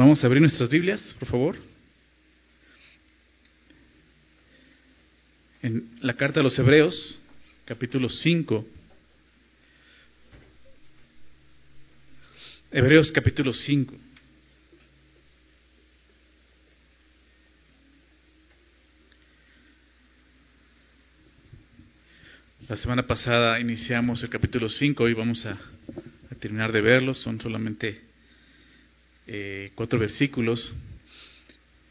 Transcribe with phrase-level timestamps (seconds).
[0.00, 1.56] Vamos a abrir nuestras Biblias, por favor.
[5.60, 7.18] En la carta a los Hebreos,
[7.66, 8.64] capítulo 5.
[12.72, 13.94] Hebreos capítulo 5.
[22.70, 25.58] La semana pasada iniciamos el capítulo 5, hoy vamos a,
[26.40, 28.09] terminar de verlo, son solamente
[29.32, 30.74] eh, cuatro versículos,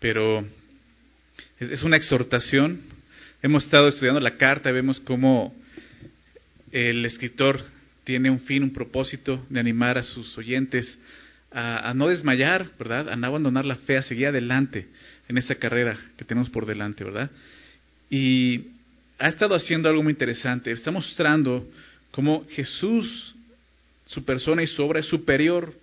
[0.02, 0.46] pero
[1.58, 2.82] es, una exhortación.
[3.42, 5.56] Hemos estado estudiando la carta, vemos cómo
[6.74, 7.64] el escritor
[8.04, 11.00] tiene un fin, un propósito de animar a sus oyentes
[11.50, 13.08] a, no desmayar, ¿verdad?
[13.08, 14.88] A no abandonar la fe, a seguir adelante
[15.30, 17.32] en esta carrera que tenemos por delante, ¿verdad?
[18.10, 18.66] Y
[19.18, 20.72] ha estado haciendo algo muy interesante.
[20.72, 21.66] Está mostrando
[22.12, 23.34] cómo Jesús,
[24.04, 25.74] su persona y su obra es superior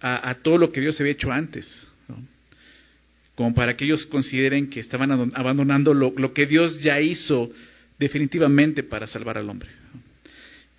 [0.00, 1.88] a, todo lo que Dios había hecho antes.
[3.34, 7.50] Como para que ellos consideren que estaban abandonando lo, que Dios ya hizo
[7.98, 9.70] definitivamente para salvar al hombre.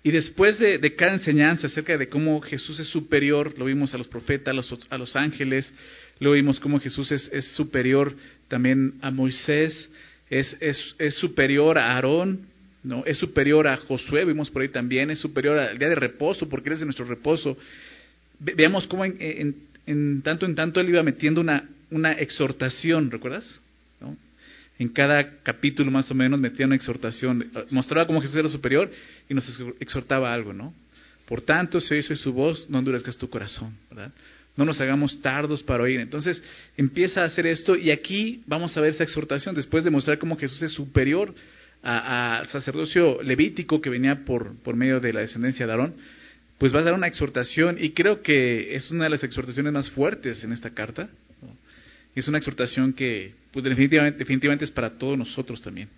[0.02, 4.08] Y después de, cada enseñanza acerca de cómo Jesús es superior, lo vimos a los
[4.08, 5.70] profetas, a los, a los ángeles,
[6.18, 8.14] lo vimos cómo Jesús es, superior
[8.48, 9.90] también a Moisés,
[10.28, 12.46] es, es, es superior a Aarón,
[12.82, 13.04] ¿no?
[13.04, 16.70] es superior a Josué, vimos por ahí también, es superior al día de reposo, porque
[16.70, 17.56] eres de nuestro reposo.
[18.40, 19.54] Veamos cómo en,
[19.86, 23.60] en, tanto en tanto él iba metiendo una, una exhortación, ¿recuerdas?
[24.78, 28.90] En cada capítulo más o menos metía una exhortación, mostraba cómo Jesús era superior
[29.28, 29.44] y nos
[29.78, 30.72] exhortaba algo, ¿no?
[31.26, 34.10] Por tanto, si oye su voz, no endurezcas tu corazón, ¿verdad?
[34.56, 36.00] no nos hagamos tardos para oír.
[36.00, 36.42] Entonces
[36.76, 40.36] empieza a hacer esto y aquí vamos a ver esta exhortación después de mostrar cómo
[40.36, 41.34] Jesús es superior
[41.82, 45.94] al sacerdocio levítico que venía por, por medio de la descendencia de Aarón,
[46.60, 49.88] pues va a dar una exhortación y creo que es una de las exhortaciones más
[49.92, 51.08] fuertes en esta carta.
[52.14, 55.88] Es una exhortación que pues definitivamente, definitivamente es para todos nosotros también.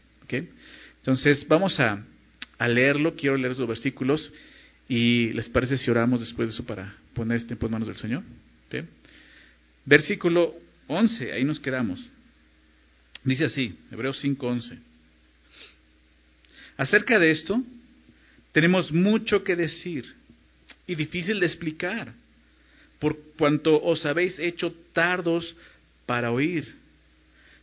[0.98, 2.04] Entonces vamos a,
[2.60, 4.32] leerlo, quiero leer los versículos
[4.88, 7.96] y les parece si oramos después de eso para poner este tiempo en manos del
[7.96, 8.22] Señor.
[9.84, 10.54] Versículo
[10.86, 12.08] 11, ahí nos quedamos.
[13.24, 14.78] Dice así, Hebreos 5:11.
[16.76, 17.60] Acerca de esto,
[18.52, 20.21] tenemos mucho que decir
[20.86, 22.12] y difícil de explicar,
[22.98, 25.56] por cuanto os habéis hecho tardos
[26.06, 26.74] para oír.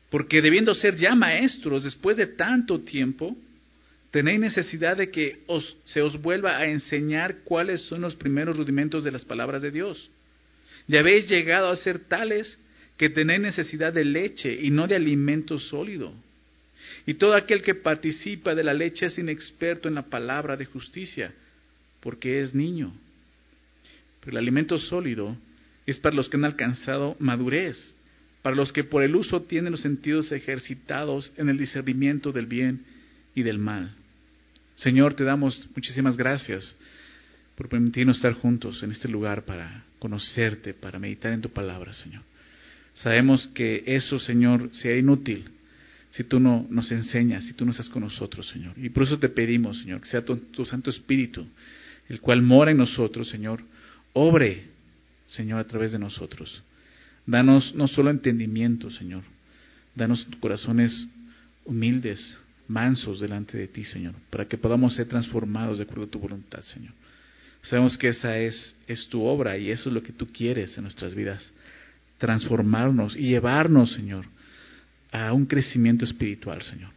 [0.09, 3.37] Porque debiendo ser ya maestros después de tanto tiempo,
[4.11, 9.03] tenéis necesidad de que os, se os vuelva a enseñar cuáles son los primeros rudimentos
[9.03, 10.09] de las palabras de Dios.
[10.87, 12.57] Ya habéis llegado a ser tales
[12.97, 16.13] que tenéis necesidad de leche y no de alimento sólido.
[17.05, 21.31] Y todo aquel que participa de la leche es inexperto en la palabra de justicia,
[21.99, 22.93] porque es niño.
[24.19, 25.37] Pero el alimento sólido
[25.85, 27.95] es para los que han alcanzado madurez,
[28.41, 32.85] para los que por el uso tienen los sentidos ejercitados en el discernimiento del bien
[33.35, 33.93] y del mal.
[34.75, 36.75] Señor, te damos muchísimas gracias
[37.55, 42.21] por permitirnos estar juntos en este lugar para conocerte, para meditar en tu palabra, Señor.
[42.93, 45.45] Sabemos que eso, Señor, sea inútil
[46.11, 48.73] si tú no nos enseñas, si tú no estás con nosotros, Señor.
[48.77, 51.45] Y por eso te pedimos, Señor, que sea tu, tu Santo Espíritu,
[52.07, 53.61] el cual mora en nosotros, Señor,
[54.13, 54.67] obre,
[55.27, 56.63] Señor, a través de nosotros.
[57.25, 59.23] Danos no solo entendimiento, Señor,
[59.95, 61.07] danos corazones
[61.65, 62.37] humildes,
[62.67, 66.61] mansos delante de ti, Señor, para que podamos ser transformados de acuerdo a tu voluntad,
[66.61, 66.93] Señor.
[67.61, 70.83] Sabemos que esa es, es tu obra y eso es lo que tú quieres en
[70.83, 71.51] nuestras vidas.
[72.17, 74.25] Transformarnos y llevarnos, Señor,
[75.11, 76.91] a un crecimiento espiritual, Señor.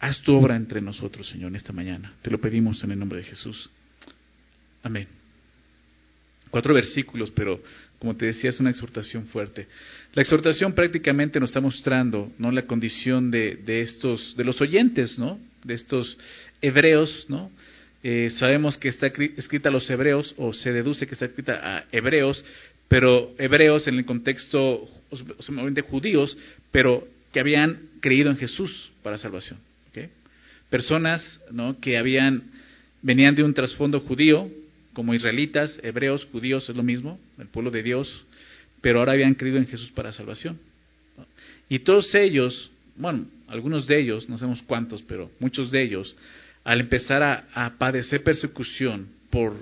[0.00, 2.14] Haz tu obra entre nosotros, Señor, en esta mañana.
[2.22, 3.70] Te lo pedimos en el nombre de Jesús.
[4.82, 5.06] Amén.
[6.50, 7.60] Cuatro versículos, pero
[7.98, 9.66] como te decía, es una exhortación fuerte.
[10.14, 12.50] La exhortación prácticamente nos está mostrando ¿no?
[12.50, 15.38] la condición de, de estos, de los oyentes, ¿no?
[15.64, 16.16] de estos
[16.62, 17.50] hebreos, ¿no?
[18.02, 21.84] Eh, sabemos que está escrita a los hebreos, o se deduce que está escrita a
[21.92, 22.42] hebreos,
[22.88, 24.88] pero hebreos en el contexto,
[25.48, 26.36] obviamente judíos,
[26.70, 29.58] pero que habían creído en Jesús para salvación.
[30.70, 31.80] Personas ¿no?
[31.80, 32.44] que habían,
[33.02, 34.48] venían de un trasfondo judío,
[34.92, 38.24] como israelitas, hebreos, judíos, es lo mismo, el pueblo de Dios,
[38.80, 40.58] pero ahora habían creído en Jesús para salvación.
[41.68, 46.16] Y todos ellos, bueno, algunos de ellos, no sabemos cuántos, pero muchos de ellos,
[46.64, 49.54] al empezar a, padecer persecución por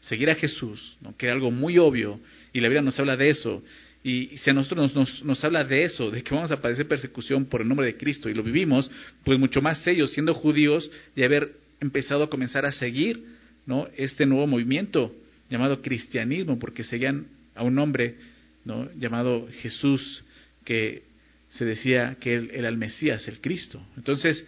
[0.00, 2.20] seguir a Jesús, que era algo muy obvio,
[2.52, 3.62] y la Biblia nos habla de eso,
[4.04, 7.46] y si a nosotros nos, nos, habla de eso, de que vamos a padecer persecución
[7.46, 8.90] por el nombre de Cristo, y lo vivimos,
[9.24, 13.37] pues mucho más ellos, siendo judíos, y haber empezado a comenzar a seguir
[13.68, 13.86] ¿no?
[13.98, 15.14] este nuevo movimiento
[15.50, 18.16] llamado cristianismo, porque seguían a un hombre
[18.64, 18.88] ¿no?
[18.98, 20.24] llamado Jesús
[20.64, 21.02] que
[21.50, 23.80] se decía que él era el Mesías, el Cristo.
[23.96, 24.44] Entonces,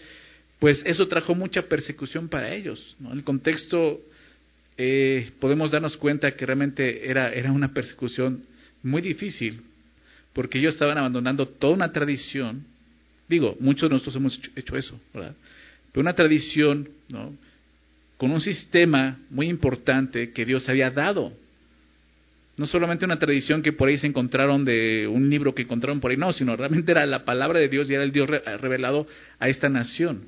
[0.59, 2.97] pues eso trajo mucha persecución para ellos.
[2.99, 3.13] ¿no?
[3.13, 4.01] En el contexto
[4.79, 8.45] eh, podemos darnos cuenta que realmente era, era una persecución
[8.83, 9.61] muy difícil,
[10.33, 12.65] porque ellos estaban abandonando toda una tradición.
[13.29, 14.99] Digo, muchos de nosotros hemos hecho, eso.
[15.13, 15.35] Pero
[15.95, 17.35] una tradición, ¿no?
[18.21, 21.33] Con un sistema muy importante que Dios había dado.
[22.59, 26.11] No solamente una tradición que por ahí se encontraron de un libro que encontraron por
[26.11, 29.07] ahí, no, sino realmente era la palabra de Dios y era el Dios revelado
[29.39, 30.25] a esta nación.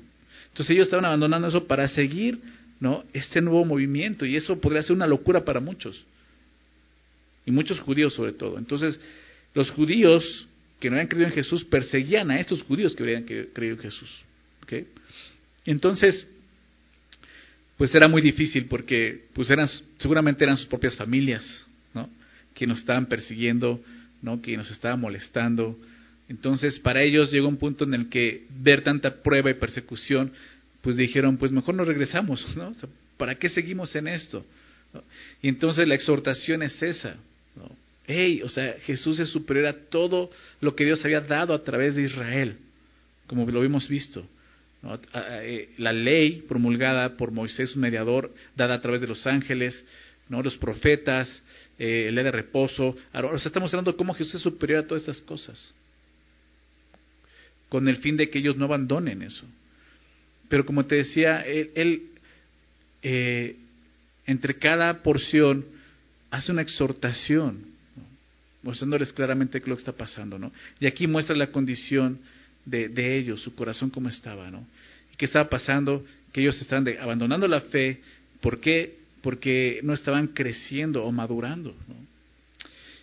[0.47, 2.39] Entonces ellos estaban abandonando eso para seguir
[2.79, 3.03] ¿no?
[3.13, 6.03] este nuevo movimiento y eso podría ser una locura para muchos.
[7.45, 8.57] Y muchos judíos sobre todo.
[8.57, 8.99] Entonces,
[9.53, 10.47] los judíos
[10.79, 14.23] que no habían creído en Jesús perseguían a estos judíos que habían creído en Jesús.
[15.63, 16.27] Entonces,
[17.77, 19.67] pues era muy difícil porque pues eran,
[19.97, 21.43] seguramente eran sus propias familias,
[21.93, 22.09] ¿no?
[22.53, 23.81] Que nos estaban persiguiendo,
[24.21, 24.41] ¿no?
[24.41, 25.77] Que nos estaban molestando.
[26.29, 30.31] Entonces, para ellos llegó un punto en el que ver tanta prueba y persecución,
[30.81, 32.71] pues dijeron, pues mejor nos regresamos, ¿no?
[33.17, 34.45] ¿Para qué seguimos en esto?
[35.41, 37.15] Y entonces la exhortación es esa.
[38.05, 40.29] Hey, o sea, Jesús es superior a todo
[40.59, 42.57] lo que Dios había dado a través de Israel,
[43.27, 44.27] como lo hemos visto.
[45.13, 49.85] Eh, la ley promulgada por Moisés, mediador, dada a través de los ángeles,
[50.27, 50.43] ¿no?
[50.43, 51.41] los profetas,
[51.79, 52.95] eh, ley de reposo.
[53.13, 55.73] O sea, estamos hablando cómo Jesús es superior a todas estas cosas,
[57.69, 59.45] con el fin de que ellos no abandonen eso.
[60.49, 62.09] Pero como te decía, él,
[63.01, 63.55] eh,
[64.25, 65.65] entre cada porción
[66.29, 67.71] hace una exhortación
[68.63, 70.51] mostrándoles claramente qué lo que está pasando, ¿no?
[70.79, 72.19] Y aquí muestra la condición
[72.65, 74.65] de, ellos, su corazón cómo estaba, ¿no?
[75.11, 78.01] Y qué estaba pasando, que ellos estaban abandonando la fe,
[78.41, 78.97] ¿por qué?
[79.21, 81.95] Porque no estaban creciendo o madurando, ¿no?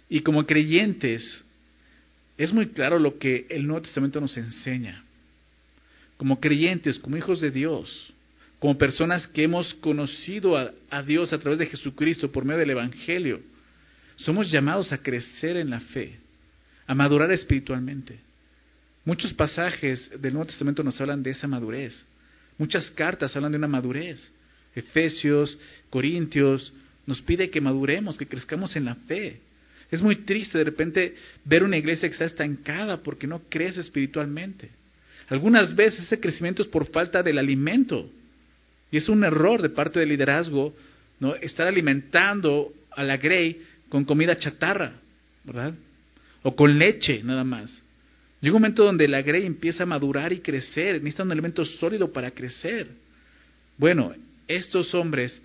[0.09, 1.45] Y como creyentes,
[2.37, 5.05] es muy claro lo que el Nuevo Testamento nos enseña.
[6.17, 8.13] Como creyentes, como hijos de Dios,
[8.59, 13.41] como personas que hemos conocido a Dios a través de Jesucristo por medio del Evangelio,
[14.17, 16.19] somos llamados a crecer en la fe,
[16.87, 18.19] a madurar espiritualmente.
[19.05, 22.07] Muchos pasajes del Nuevo Testamento nos hablan de esa madurez.
[22.59, 24.31] Muchas cartas hablan de una madurez.
[24.75, 25.59] Efesios,
[25.89, 26.73] Corintios,
[27.07, 29.41] nos pide que maduremos, que crezcamos en la fe.
[29.91, 31.15] Es muy triste de repente
[31.45, 34.71] ver una iglesia que está estancada porque no crece espiritualmente.
[35.29, 38.11] Algunas veces ese crecimiento es por falta del alimento.
[38.91, 40.75] Y es un error de parte del liderazgo
[41.19, 41.35] ¿no?
[41.37, 44.93] estar alimentando a la Grey con comida chatarra,
[45.45, 45.75] ¿verdad?
[46.43, 47.83] O con leche nada más.
[48.41, 52.11] Llega un momento donde la grey empieza a madurar y crecer, necesita un elemento sólido
[52.11, 52.89] para crecer.
[53.77, 54.15] Bueno,
[54.49, 55.41] estos hombres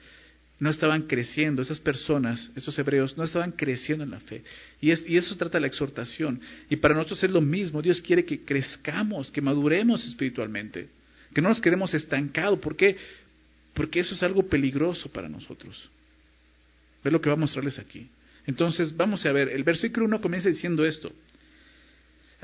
[0.60, 4.44] no estaban creciendo, esas personas, esos hebreos, no estaban creciendo en la fe.
[4.80, 6.40] Y, es, eso trata la exhortación.
[6.70, 10.88] Y para nosotros es lo mismo, Dios quiere que crezcamos, que maduremos espiritualmente,
[11.34, 12.60] que no nos quedemos estancados.
[12.60, 12.96] ¿Por qué?
[13.74, 15.90] Porque eso es algo peligroso para nosotros.
[17.04, 18.08] Ve lo que va a mostrarles aquí.
[18.48, 21.12] Entonces, vamos a ver, el versículo 1 comienza diciendo esto.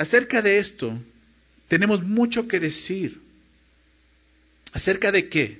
[0.02, 0.98] Acerca de esto,
[1.68, 3.20] tenemos mucho que decir.
[4.74, 5.60] ¿Acerca de qué?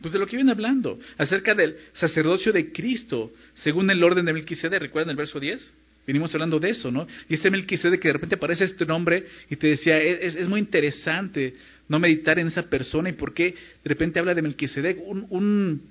[0.00, 3.32] Pues de lo que viene hablando, acerca del sacerdocio de Cristo,
[3.62, 4.82] según el orden de Melquisedec.
[4.82, 5.78] ¿Recuerdan el verso 10?
[6.08, 7.06] Venimos hablando de eso, ¿no?
[7.28, 11.54] Y este Melquisedec que de repente aparece este nombre y te decía, es, muy interesante
[11.88, 13.54] no meditar en esa persona y por qué
[13.84, 15.82] de repente habla de Melquisedec, un,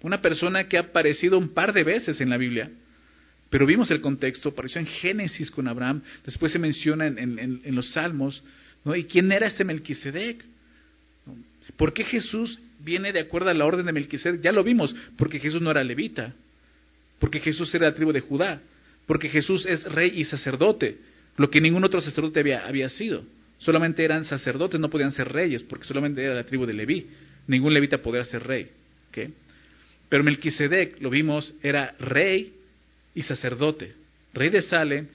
[0.00, 2.70] una persona que ha aparecido un par de veces en la Biblia
[3.52, 8.42] pero vimos el contexto, apareció en Génesis con Abraham, después se menciona en, los Salmos,
[8.82, 8.96] ¿no?
[8.96, 10.42] ¿Y quién era este Melquisedec?
[11.76, 14.40] ¿Por qué Jesús viene de acuerdo a la orden de Melquisedec?
[14.40, 16.32] Ya lo vimos, porque Jesús no era levita,
[17.18, 18.62] porque Jesús era de la tribu de Judá,
[19.04, 20.96] porque Jesús es rey y sacerdote,
[21.36, 23.22] lo que ningún otro sacerdote había, sido.
[23.58, 27.06] Solamente eran sacerdotes, no podían ser reyes, porque solamente era la tribu de Leví.
[27.48, 28.70] Ningún levita podía ser rey.
[30.08, 32.54] Pero Melquisedec, lo vimos, era rey
[33.14, 33.94] y sacerdote,
[34.32, 35.08] rey de Salem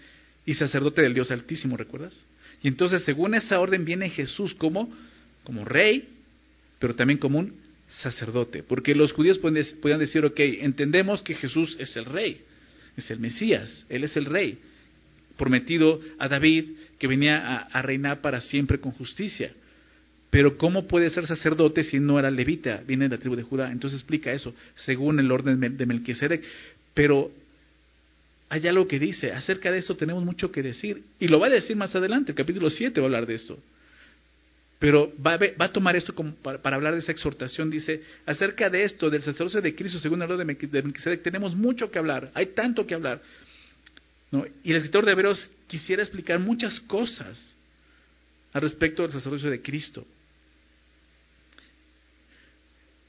[0.45, 2.25] y sacerdote del Dios Altísimo, ¿recuerdas?
[2.61, 4.89] Y entonces, según esa orden, viene Jesús como,
[5.43, 6.07] como rey,
[6.79, 7.53] pero también como un
[7.87, 8.63] sacerdote.
[8.63, 12.41] Porque los judíos podían decir, ok, entendemos que Jesús es el rey,
[12.95, 14.57] es el Mesías, Él es el rey,
[15.37, 16.65] prometido a David,
[16.97, 19.51] que venía a, a reinar para siempre con justicia.
[20.29, 22.83] Pero ¿cómo puede ser sacerdote si no era levita?
[22.85, 23.71] Viene de la tribu de Judá.
[23.71, 26.43] Entonces explica eso, según el orden de Melquisedec.
[26.93, 27.31] Pero
[28.49, 31.03] hay algo que dice, acerca de esto tenemos mucho que decir.
[31.19, 33.59] Y lo va a decir más adelante, el capítulo 7 va a hablar de esto.
[34.79, 37.69] Pero va a, tomar esto como para, hablar de esa exhortación.
[37.69, 41.89] Dice, acerca de esto, del sacerdocio de Cristo, según el orden de Melquisedec, tenemos mucho
[41.89, 42.31] que hablar.
[42.35, 43.21] Hay tanto que hablar.
[44.63, 47.55] Y el escritor de Hebreos quisiera explicar muchas cosas
[48.53, 50.05] al respecto del sacerdocio de Cristo.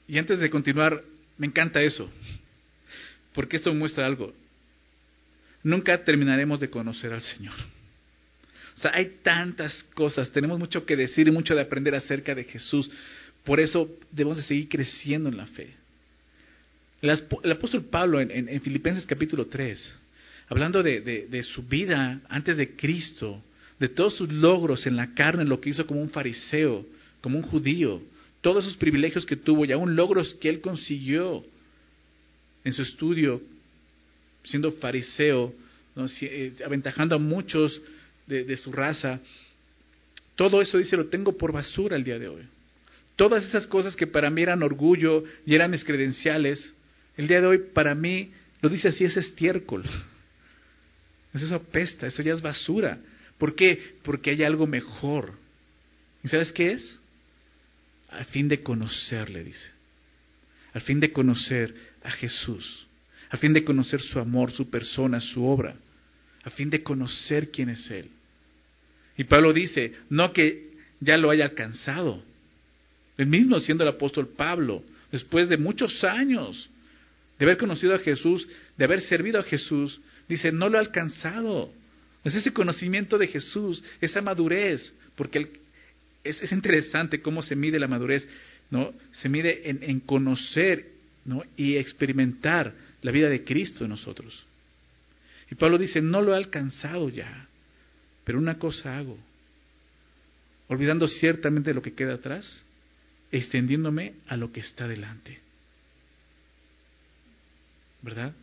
[0.07, 1.03] Y antes de continuar,
[1.37, 2.11] me encanta eso,
[3.33, 4.33] porque esto muestra algo.
[5.63, 7.55] Nunca terminaremos de conocer al Señor.
[8.75, 12.45] O sea, hay tantas cosas, tenemos mucho que decir y mucho de aprender acerca de
[12.45, 12.89] Jesús.
[13.43, 15.73] Por eso debemos de seguir creciendo en la fe.
[17.01, 19.95] El, apóstol Pablo en, Filipenses capítulo 3,
[20.49, 23.41] hablando de, su vida antes de Cristo,
[23.79, 26.85] de todos sus logros en la carne, lo que hizo como un fariseo,
[27.21, 28.01] como un judío,
[28.41, 31.45] todos esos privilegios que tuvo y aún logros que él consiguió
[32.63, 33.41] en su estudio,
[34.43, 35.53] siendo fariseo,
[36.21, 37.81] eh, aventajando a muchos
[38.27, 39.19] de, su raza.
[40.35, 42.43] Todo eso dice, lo tengo por basura el día de hoy.
[43.15, 46.73] Todas esas cosas que para mí eran orgullo y eran mis credenciales,
[47.17, 48.31] el día de hoy para mí,
[48.61, 49.83] lo dice así, es estiércol.
[51.33, 52.97] Es eso apesta, eso ya es basura.
[53.37, 53.95] ¿Por qué?
[54.03, 55.33] Porque hay algo mejor.
[56.23, 56.99] ¿Y sabes qué es?
[58.09, 59.69] Al fin de conocerle, dice.
[60.73, 62.87] Al fin de conocer a Jesús.
[63.29, 65.75] Al fin de conocer su amor, su persona, su obra.
[66.43, 68.09] A fin de conocer quién es Él.
[69.17, 70.69] Y Pablo dice, no que
[70.99, 72.23] ya lo haya alcanzado.
[73.17, 76.69] El mismo siendo el apóstol Pablo, después de muchos años
[77.37, 81.71] de haber conocido a Jesús, de haber servido a Jesús, dice, no lo ha alcanzado.
[82.23, 85.49] Es ese conocimiento de Jesús, esa madurez, porque
[86.23, 88.27] es, interesante cómo se mide la madurez,
[88.71, 88.93] ¿no?
[89.11, 90.85] Se mide en, en conocer
[91.25, 91.43] ¿no?
[91.55, 94.45] y experimentar la vida de Cristo en nosotros.
[95.51, 97.47] Y Pablo dice, no lo he alcanzado ya,
[98.23, 99.17] pero una cosa hago,
[100.67, 102.63] olvidando ciertamente lo que queda atrás,
[103.31, 105.39] extendiéndome a lo que está delante.
[108.01, 108.33] ¿verdad?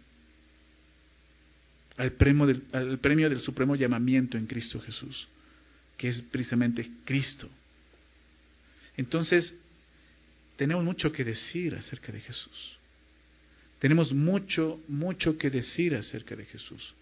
[1.97, 5.27] Al premio, del, al premio del supremo llamamiento en Cristo Jesús,
[5.97, 7.49] que es precisamente Cristo.
[8.97, 9.55] Entonces,
[10.57, 12.76] tenemos mucho que decir acerca de Jesús.
[13.79, 16.95] Tenemos mucho, mucho que decir acerca de Jesús.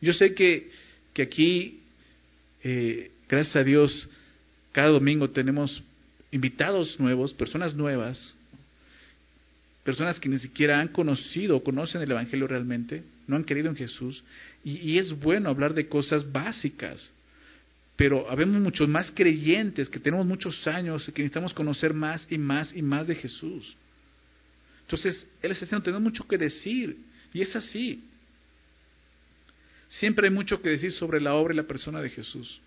[0.00, 0.70] Yo sé que,
[1.12, 1.80] que aquí,
[2.64, 4.08] eh, gracias a Dios,
[4.72, 5.82] cada domingo tenemos
[6.30, 8.34] invitados nuevos, personas nuevas,
[9.84, 13.76] personas que ni siquiera han conocido o conocen el Evangelio realmente, no han querido en
[13.76, 14.22] Jesús,
[14.64, 17.12] y, es bueno hablar de cosas básicas,
[17.96, 22.38] pero habemos muchos más creyentes que tenemos muchos años y que necesitamos conocer más y
[22.38, 23.76] más y más de Jesús.
[24.90, 26.96] Entonces, Él está diciendo, tenemos mucho que decir,
[27.32, 28.02] y es así.
[29.88, 32.60] Siempre hay mucho que decir sobre la obra y la persona de Jesús.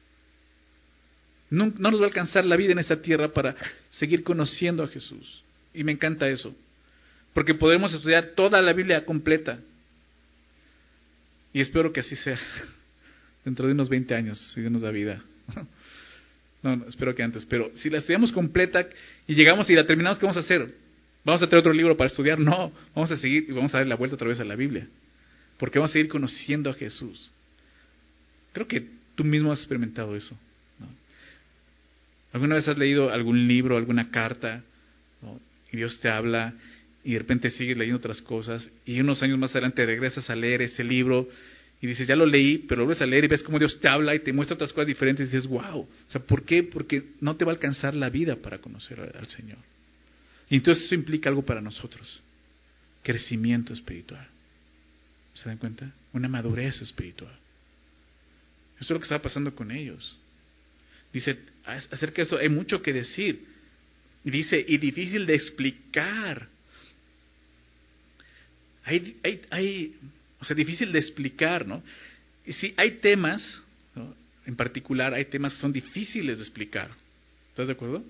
[1.49, 3.57] No, no nos va a alcanzar la vida en esta tierra para
[3.91, 5.43] seguir conociendo a Jesús.
[5.73, 6.55] Y me encanta eso
[7.33, 9.59] porque podemos estudiar toda la Biblia completa.
[11.51, 12.39] Y espero que así sea,
[13.45, 15.21] dentro de unos 20 años, si Dios nos da vida.
[16.63, 18.87] No, espero que antes, pero si la estudiamos completa
[19.27, 20.73] y llegamos y la terminamos, ¿qué vamos a hacer?
[21.25, 22.39] ¿Vamos a tener otro libro para estudiar?
[22.39, 24.87] No, vamos a seguir y vamos a dar la vuelta otra vez a la Biblia,
[25.57, 27.31] porque vamos a seguir conociendo a Jesús.
[28.51, 30.37] Creo que tú mismo has experimentado eso.
[32.33, 34.63] ¿Alguna vez has leído algún libro, alguna carta,
[35.71, 36.53] y Dios te habla
[37.03, 40.61] y de repente sigues leyendo otras cosas y unos años más adelante regresas a leer
[40.61, 41.27] ese libro
[41.81, 43.89] y dices, ya lo leí, pero lo vuelves a leer y ves cómo Dios te
[43.89, 46.63] habla y te muestra otras cosas diferentes y dices, wow, o sea, ¿por qué?
[46.63, 49.57] Porque no te va a alcanzar la vida para conocer al Señor.
[50.49, 52.21] Y entonces eso implica algo para nosotros,
[53.01, 54.27] crecimiento espiritual.
[55.33, 55.91] ¿Se dan cuenta?
[56.11, 57.33] Una madurez espiritual.
[58.75, 60.17] Eso es lo que está pasando con ellos.
[61.11, 63.45] Dice, acerca de eso hay mucho que decir.
[64.23, 66.47] Dice, y difícil de explicar
[68.85, 69.95] hay, hay, hay,
[70.39, 71.81] o sea, difícil de explicar, ¿no?
[72.45, 73.61] Y sí, hay temas,
[74.45, 76.91] en particular, hay temas que son difíciles de explicar.
[77.49, 78.03] ¿Estás de acuerdo?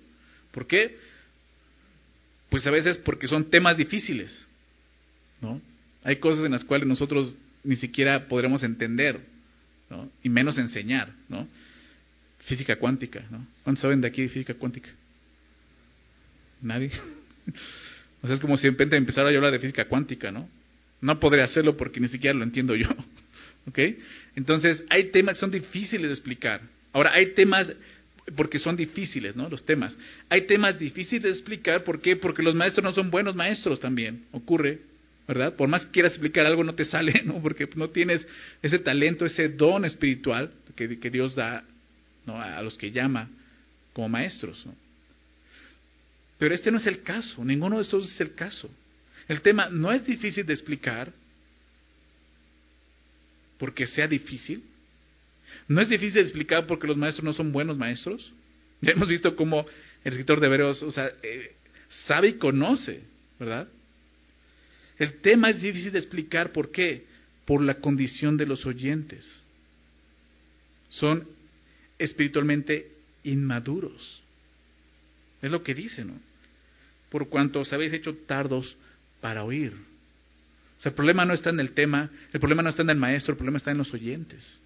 [0.52, 0.98] ¿Por qué?
[2.54, 4.46] Pues a veces porque son temas difíciles,
[5.42, 5.60] ¿no?
[6.04, 9.22] Hay cosas en las cuales nosotros ni siquiera podremos entender,
[9.90, 10.08] ¿no?
[10.22, 11.48] Y menos enseñar, ¿no?
[12.46, 13.48] Física cuántica, ¿no?
[13.64, 14.92] ¿Cuántos saben de aquí de física cuántica?
[16.62, 16.92] ¿Nadie?
[18.22, 20.48] O sea, es como si de repente empezara a hablar de física cuántica, ¿no?
[21.02, 22.88] No podré hacerlo porque ni siquiera lo entiendo yo.
[23.68, 23.80] ¿Ok?
[24.36, 26.62] Entonces, hay temas que son difíciles de explicar.
[26.94, 27.74] Ahora, hay temas,
[28.36, 29.50] porque son difíciles, ¿no?
[29.50, 29.98] Los temas.
[30.30, 32.16] Hay temas difíciles de explicar, ¿por qué?
[32.16, 34.26] Porque los maestros no son buenos maestros también.
[34.32, 34.80] Ocurre,
[35.28, 35.56] ¿verdad?
[35.56, 37.42] Por más que quieras explicar algo, no te sale, ¿no?
[37.42, 38.28] Porque no tienes
[38.62, 41.64] ese talento, ese don espiritual que, Dios da
[42.26, 42.42] ¿no?
[42.42, 43.30] a los que llama
[43.94, 44.74] como maestros, ¿no?
[46.44, 48.70] Pero este no es el caso, ninguno de estos es el caso.
[49.28, 51.14] El tema no es difícil de explicar,
[53.58, 54.62] porque sea difícil.
[55.68, 58.32] No es difícil de explicar porque los maestros no son buenos maestros.
[58.82, 59.66] Ya hemos visto cómo
[60.04, 61.56] el escritor de Hebreos, o sea, eh,
[62.06, 63.04] sabe y conoce,
[63.40, 63.68] ¿verdad?
[65.00, 67.06] El tema es difícil de explicar, ¿por qué?
[67.46, 69.44] Por la condición de los oyentes.
[70.90, 71.28] Son
[71.98, 72.92] espiritualmente
[73.24, 74.22] inmaduros.
[75.42, 76.14] Es lo que dice, ¿no?
[77.10, 78.78] Por cuanto os habéis hecho tardos
[79.22, 79.74] para oír.
[80.78, 82.98] O sea, el problema no está en el tema, el problema no está en el
[82.98, 84.60] maestro, el problema está en los oyentes.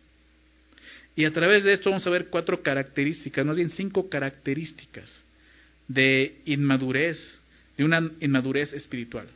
[1.17, 5.23] Y a través de esto vamos a ver cuatro características, más bien cinco características
[5.87, 7.41] de inmadurez,
[7.75, 9.27] de una inmadurez espiritual.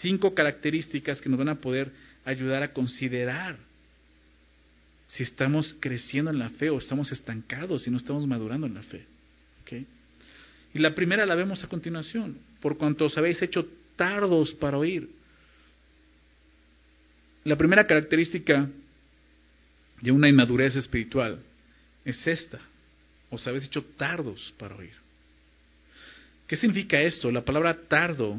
[0.00, 1.92] Cinco características que nos van a poder
[2.24, 3.58] ayudar a considerar
[5.06, 8.82] si estamos creciendo en la fe o estamos estancados, si no estamos madurando en la
[8.82, 9.04] fe.
[10.72, 15.10] Y la primera la vemos a continuación, por cuanto os habéis hecho tardos para oír.
[17.44, 18.66] La primera característica
[20.02, 21.38] de una inmadurez espiritual
[22.04, 22.60] es esta,
[23.30, 24.92] os habéis hecho tardos para oír.
[26.46, 27.30] ¿Qué significa esto?
[27.30, 28.38] La palabra tardo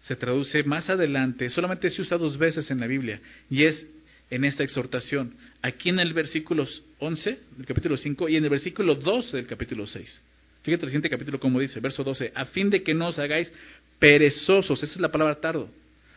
[0.00, 3.86] se traduce más adelante, solamente se usa dos veces en la Biblia, y es
[4.30, 6.66] en esta exhortación, aquí en el versículo
[7.00, 10.22] 11 del capítulo 5 y en el versículo 12 del capítulo 6.
[10.62, 13.52] Fíjate el siguiente capítulo como dice, verso 12, a fin de que no os hagáis
[13.98, 15.68] perezosos, esa es la palabra tardo,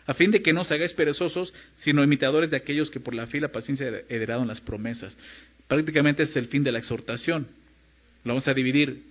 [0.05, 3.27] a fin de que no os hagáis perezosos, sino imitadores de aquellos que por la
[3.27, 5.15] fe y la paciencia heredaron las promesas.
[5.67, 7.47] Prácticamente es el fin de la exhortación.
[8.23, 9.03] Lo vamos a dividir.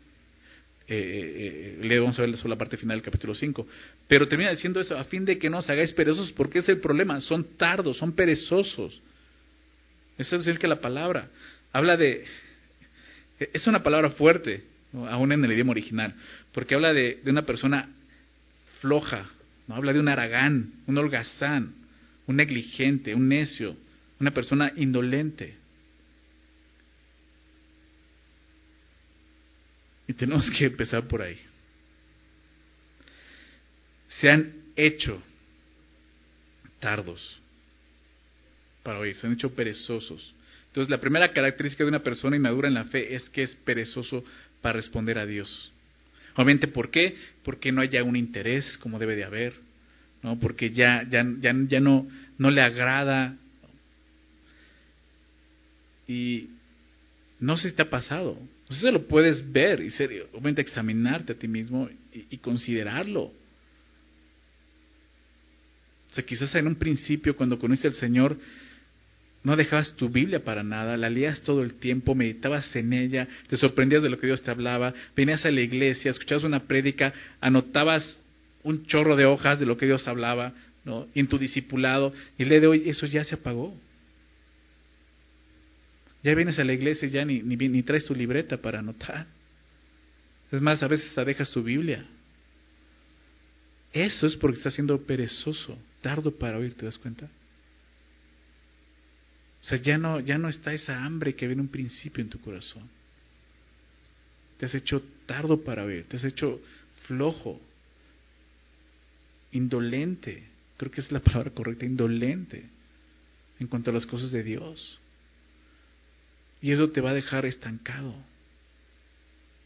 [0.89, 3.67] Eh, eh, eh le vamos a ver la parte final del capítulo 5.
[4.07, 6.79] Pero termina diciendo eso, a fin de que no os hagáis perezosos, porque es el
[6.79, 7.21] problema.
[7.23, 9.01] Son tardos, son perezosos.
[10.19, 11.29] Eso es decir que la palabra
[11.73, 12.25] habla de...
[13.39, 16.15] Es una palabra fuerte, aún en el idioma original,
[16.53, 17.89] porque habla de, de una persona
[18.81, 19.29] floja,
[19.66, 19.75] ¿no?
[19.75, 21.75] habla de un aragán, un holgazán,
[22.26, 23.76] un negligente, un necio,
[24.21, 25.57] una persona indolente.
[30.06, 31.39] Y tenemos que empezar por ahí.
[34.21, 35.23] Se han hecho
[36.80, 37.41] tardos
[38.82, 40.34] para oír, se han hecho perezosos.
[40.67, 44.25] Entonces, la primera característica de una persona inmadura en la fe es que es perezoso
[44.60, 45.72] para responder a Dios.
[46.34, 47.14] Obviamente, ¿por qué?
[47.45, 49.54] Porque no haya un interés como debe de haber,
[50.23, 50.38] ¿no?
[50.38, 53.36] Porque ya, ya, ya, ya no, no le agrada.
[56.08, 56.49] Y
[57.38, 58.38] no sé si te ha pasado.
[58.68, 63.25] No si lo puedes ver y ser, obviamente examinarte a ti mismo y, y considerarlo.
[66.12, 68.36] O sea, quizás en un principio, cuando conociste al Señor,
[69.45, 73.57] no dejabas tu Biblia para nada, la leías todo el tiempo, meditabas en ella, te
[73.57, 78.23] sorprendías de lo que Dios te hablaba, venías a la iglesia, escuchabas una prédica, anotabas
[78.63, 80.52] un chorro de hojas de lo que Dios hablaba,
[80.85, 81.09] ¿no?
[81.15, 83.76] En tu discipulado, y el día de hoy eso ya se apagó.
[86.23, 89.26] Ya vienes a la iglesia y ya ni, ni, ni traes tu libreta para anotar.
[90.52, 92.05] Es más, a veces dejas tu Biblia.
[93.93, 97.28] Eso es porque estás siendo perezoso, tardo para oír, ¿te das cuenta?
[99.63, 102.31] O sea, ya no, ya no está esa hambre que había en un principio en
[102.31, 102.89] tu corazón.
[104.59, 106.61] Te has hecho tardo para ver, te has hecho
[107.07, 107.61] flojo,
[109.53, 110.43] indolente,
[110.77, 112.65] creo que es la palabra correcta, indolente
[113.61, 114.99] en cuanto a las cosas de Dios.
[116.61, 118.15] Y eso te va a dejar estancado.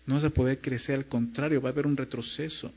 [0.07, 2.73] No vas a poder crecer, al contrario, va a haber un retroceso.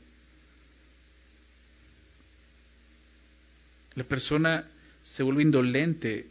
[3.94, 4.66] La persona
[5.02, 6.26] se vuelve indolente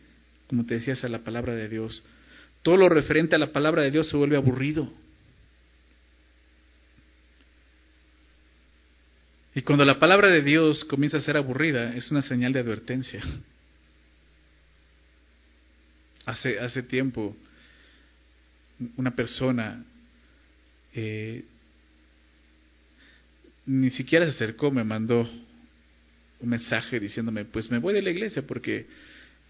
[0.50, 2.04] como te decías, a la palabra de Dios.
[2.64, 4.92] Todo lo referente a la palabra de Dios se vuelve aburrido.
[9.54, 13.22] Y cuando la palabra de Dios comienza a ser aburrida, es una señal de advertencia.
[16.26, 17.36] Hace, hace tiempo,
[18.98, 19.84] una persona
[20.94, 21.46] eh,
[23.68, 25.30] ni siquiera se acercó, me mandó
[26.40, 28.88] un mensaje diciéndome, pues me voy de la iglesia porque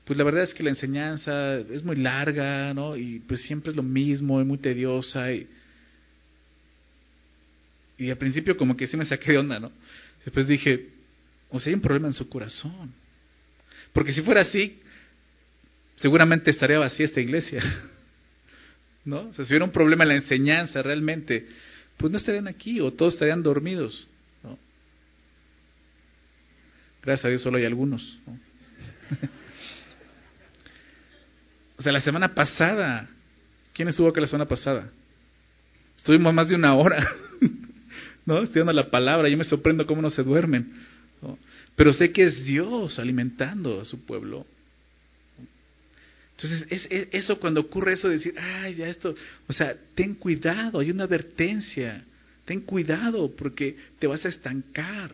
[0.10, 2.98] pues la verdad es que la enseñanza es muy larga, ¿no?
[2.98, 5.48] Y pues siempre es lo mismo, es muy tediosa y,
[8.00, 9.72] y al principio como que sí me saqué de onda, ¿no?
[10.26, 10.90] Después dije,
[11.52, 12.92] o sea, hay un problema en su corazón.
[13.94, 14.80] Porque si fuera así,
[15.98, 17.62] seguramente estaría vacía esta iglesia.
[19.06, 19.28] ¿No?
[19.28, 21.46] O sea, si hubiera un problema en la enseñanza realmente,
[21.98, 24.08] pues no estarían aquí o todos estarían dormidos.
[24.42, 24.58] ¿no?
[27.04, 28.18] Gracias a Dios solo hay algunos.
[28.26, 28.40] ¿no?
[31.80, 33.08] O sea, la semana pasada,
[33.74, 34.90] ¿quién estuvo acá la semana pasada?
[35.96, 37.10] Estuvimos más de una hora,
[38.26, 38.44] ¿no?
[38.44, 40.74] Estudiando la palabra, yo me sorprendo cómo no se duermen.
[41.78, 44.46] Pero sé que es Dios alimentando a su pueblo.
[46.36, 49.16] Entonces, es, eso cuando ocurre eso de decir, ay, ya esto,
[49.48, 52.04] o sea, ten cuidado, hay una advertencia,
[52.44, 55.12] ten cuidado porque te vas a estancar.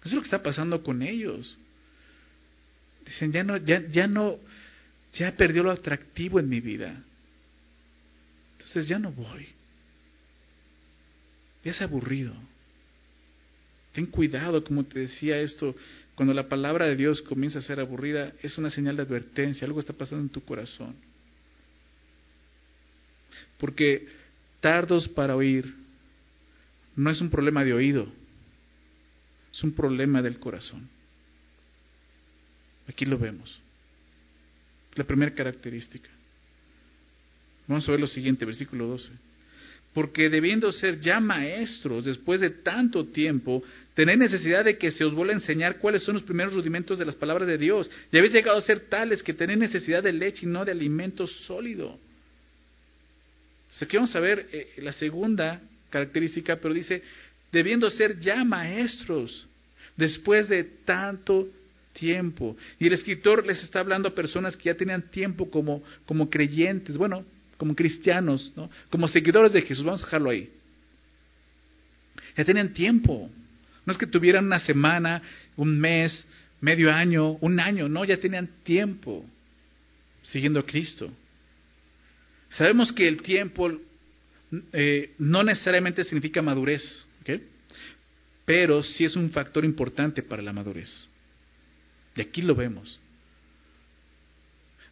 [0.00, 1.56] Eso es lo que está pasando con ellos.
[3.06, 4.40] Dicen, ya no, ya, ya no,
[5.14, 7.02] ya perdió lo atractivo en mi vida.
[8.52, 9.48] Entonces ya no voy.
[11.62, 12.34] Ya es aburrido.
[13.92, 15.74] Ten cuidado, como te decía esto,
[16.14, 19.80] cuando la palabra de Dios comienza a ser aburrida, es una señal de advertencia, algo
[19.80, 20.96] está pasando en tu corazón.
[23.58, 24.08] Porque
[24.60, 25.74] tardos para oír
[26.96, 28.08] no es un problema de oído,
[29.52, 30.88] es un problema del corazón.
[32.88, 33.63] Aquí lo vemos.
[34.94, 36.08] La primera característica.
[37.66, 39.10] Vamos a ver lo siguiente, versículo 12
[39.94, 43.62] porque debiendo ser ya maestros después de tanto tiempo,
[43.94, 47.04] tenéis necesidad de que se os vuelva a enseñar cuáles son los primeros rudimentos de
[47.04, 47.88] las palabras de Dios.
[48.10, 51.28] Y habéis llegado a ser tales que tenéis necesidad de leche y no de alimento
[51.28, 51.90] sólido.
[53.70, 57.00] O aquí vamos a ver eh, la segunda característica, pero dice,
[57.52, 59.46] debiendo ser ya maestros
[59.96, 61.48] después de tanto
[61.94, 62.56] tiempo.
[62.78, 66.98] Y el escritor les está hablando a personas que ya tenían tiempo como, como creyentes.
[66.98, 67.24] Bueno,
[67.56, 68.70] como cristianos, ¿no?
[68.90, 70.50] como seguidores de Jesús, vamos a dejarlo ahí.
[72.36, 73.30] Ya tenían tiempo.
[73.86, 75.22] No es que tuvieran una semana,
[75.56, 76.26] un mes,
[76.60, 79.24] medio año, un año, no, ya tenían tiempo
[80.22, 81.10] siguiendo a Cristo.
[82.50, 83.70] Sabemos que el tiempo
[84.72, 87.06] eh, no necesariamente significa madurez,
[88.44, 91.08] pero sí es un factor importante para la madurez.
[92.16, 93.00] Y aquí lo vemos.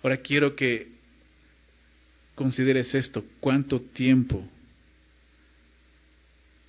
[0.02, 0.88] Ahora quiero que
[2.34, 4.48] consideres esto, cuánto tiempo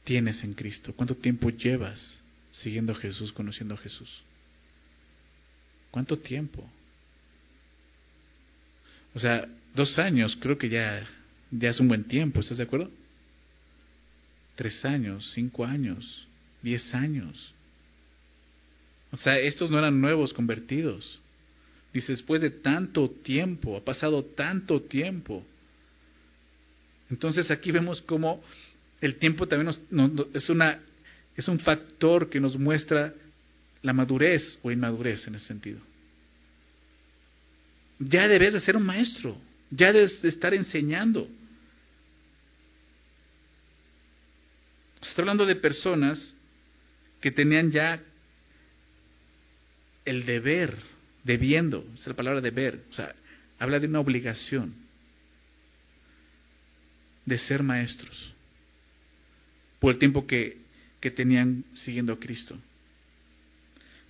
[0.03, 4.21] tienes en Cristo, cuánto tiempo llevas siguiendo a Jesús, conociendo a Jesús.
[5.89, 6.67] ¿Cuánto tiempo?
[9.13, 11.07] O sea, dos años creo que ya,
[11.51, 12.91] ya es un buen tiempo, ¿estás de acuerdo?
[14.55, 16.27] Tres años, cinco años,
[16.61, 17.52] diez años.
[19.13, 21.19] O sea, estos no eran nuevos convertidos.
[21.93, 25.45] Dice, después de tanto tiempo, ha pasado tanto tiempo.
[27.11, 28.43] Entonces aquí vemos cómo
[29.01, 29.69] el tiempo también
[30.33, 30.79] es, una,
[31.37, 33.13] es un factor que nos muestra
[33.83, 35.79] la madurez o inmadurez en ese sentido.
[37.99, 39.37] Ya debes de ser un maestro,
[39.69, 41.27] ya debes de estar enseñando.
[45.01, 46.33] Se está hablando de personas
[47.21, 48.01] que tenían ya
[50.05, 50.75] el deber,
[51.23, 53.13] debiendo, es la palabra deber, o sea,
[53.59, 54.73] habla de una obligación
[57.25, 58.33] de ser maestros
[59.79, 60.57] por el tiempo que,
[60.99, 62.57] que tenían siguiendo a Cristo.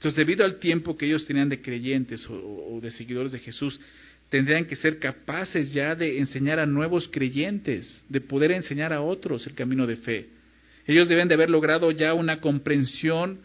[0.04, 3.80] Entonces, debido al tiempo que ellos tenían de creyentes o, de seguidores de Jesús,
[4.30, 9.48] tendrían que ser capaces ya de enseñar a nuevos creyentes, de poder enseñar a otros
[9.48, 10.28] el camino de fe.
[10.88, 13.40] Ellos deben de haber logrado ya una comprensión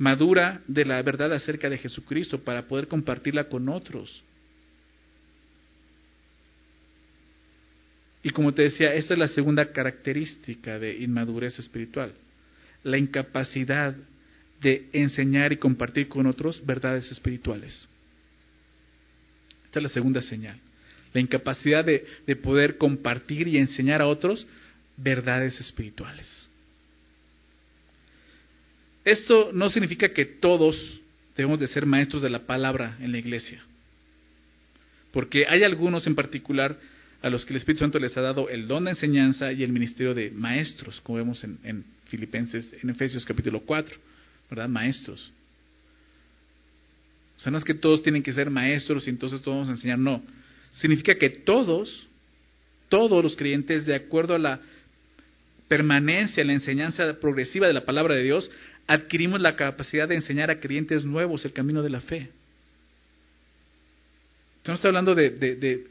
[0.00, 4.24] madura de la verdad acerca de Jesucristo para poder compartirla con otros.
[8.22, 12.14] Y como te decía, esta es la segunda característica de inmadurez espiritual,
[12.82, 13.94] la incapacidad
[14.62, 17.86] de enseñar y compartir con otros verdades espirituales.
[19.66, 20.58] Esta es la segunda señal,
[21.12, 24.46] la incapacidad de, de poder compartir y enseñar a otros
[24.96, 26.49] verdades espirituales.
[29.10, 31.00] Esto no significa que todos
[31.36, 33.60] debemos de ser maestros de la palabra en la iglesia,
[35.10, 36.78] porque hay algunos en particular
[37.20, 39.72] a los que el Espíritu Santo les ha dado el don de enseñanza y el
[39.72, 43.96] ministerio de maestros, como vemos en, Filipenses, en Efesios capítulo 4,
[44.48, 44.68] ¿verdad?
[44.68, 45.32] Maestros.
[47.36, 49.72] O sea, no es que todos tienen que ser maestros y entonces todos vamos a
[49.72, 50.22] enseñar, no.
[50.74, 52.06] Significa que todos,
[52.88, 54.60] todos los creyentes, de acuerdo a la
[55.70, 58.50] permanencia, la enseñanza progresiva de la palabra de Dios,
[58.86, 62.30] adquirimos la capacidad de enseñar a creyentes nuevos el camino de la fe.
[64.58, 65.86] Entonces, está hablando de,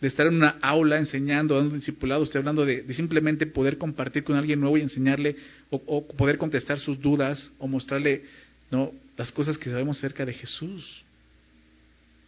[0.00, 4.60] estar en una aula enseñando, dando discipulado, estoy hablando de, simplemente poder compartir con alguien
[4.60, 5.36] nuevo y enseñarle
[5.70, 8.22] o, poder contestar sus dudas o mostrarle
[8.70, 8.92] ¿no?
[9.16, 11.04] las cosas que sabemos acerca de Jesús.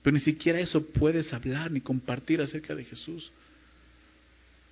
[0.03, 3.31] Pero ni siquiera eso puedes hablar ni compartir acerca de Jesús.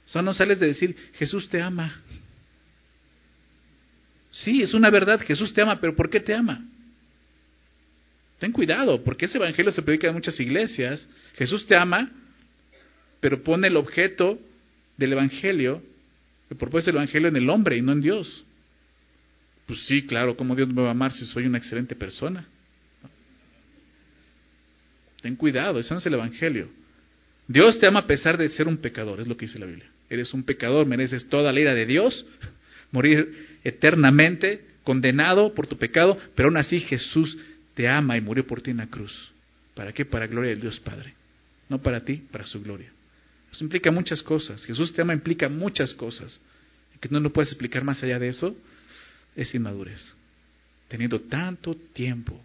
[0.07, 2.03] O sea, no sales de decir, Jesús te ama.
[4.31, 6.65] Sí, es una verdad, Jesús te ama, pero ¿por qué te ama?
[8.39, 11.09] Ten cuidado, porque ese evangelio se predica en muchas iglesias.
[11.37, 12.11] Jesús te ama,
[13.21, 14.39] pero pone el objeto
[14.97, 15.83] del Evangelio,
[16.51, 18.45] el propósito del Evangelio en el hombre y no en Dios.
[19.67, 22.47] Pues sí, claro, ¿cómo Dios me va a amar si soy una excelente persona?
[25.21, 26.69] Ten cuidado, eso no es el Evangelio.
[27.49, 29.91] Dios te ama a pesar de ser un pecador, es lo que dice la Biblia.
[30.09, 32.25] Eres un pecador, mereces toda la ira de Dios,
[32.93, 37.37] morir eternamente, condenado por tu pecado, pero aún así Jesús
[37.75, 39.33] te ama y murió por ti en la cruz.
[39.75, 40.05] ¿Para qué?
[40.05, 41.15] Para gloria del Dios Padre.
[41.69, 42.91] No para ti, para su gloria.
[43.53, 44.65] Eso implica muchas cosas.
[44.65, 46.41] Jesús te ama implica muchas cosas.
[46.95, 48.57] Y que no lo puedes explicar más allá de eso,
[49.37, 50.15] es inmadurez.
[50.89, 52.41] Teniendo tanto tiempo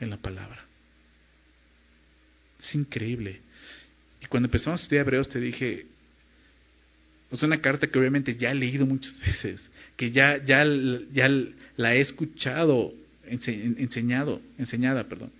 [0.00, 0.64] en la palabra.
[2.58, 3.40] Es increíble.
[4.20, 5.86] Y cuando empezamos a estudiar Hebreos te dije,
[7.30, 10.64] es una carta que obviamente ya he leído muchas veces, que ya, ya,
[11.12, 11.28] ya
[11.76, 12.92] la he escuchado,
[13.26, 15.30] enseñado, enseñada, perdón.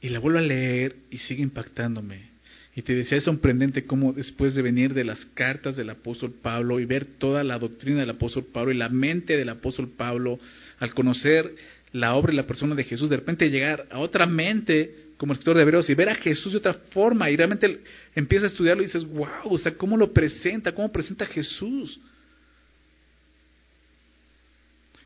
[0.00, 2.32] Y la vuelvo a leer y sigue impactándome.
[2.74, 6.80] Y te decía, es sorprendente cómo después de venir de las cartas del apóstol Pablo
[6.80, 10.40] y ver toda la doctrina del apóstol Pablo y la mente del apóstol Pablo,
[10.78, 11.54] al conocer
[11.92, 15.54] la obra y la persona de Jesús, de repente llegar a otra mente como escritor
[15.54, 17.80] de Hebreos y ver a Jesús de otra forma y realmente
[18.12, 20.74] empieza a estudiarlo y dices, wow, o sea, ¿cómo lo presenta?
[20.74, 22.00] ¿Cómo presenta a Jesús?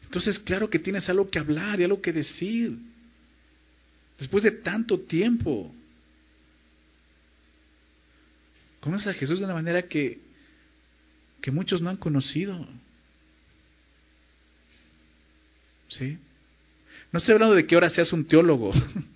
[0.04, 2.78] Entonces, claro que tienes algo que hablar y algo que decir.
[4.18, 5.70] Después de tanto tiempo.
[8.80, 10.18] Conoces a Jesús de una manera que,
[11.42, 12.66] que muchos no han conocido.
[15.88, 16.16] ¿Sí?
[17.12, 18.72] No estoy hablando de que ahora seas un teólogo.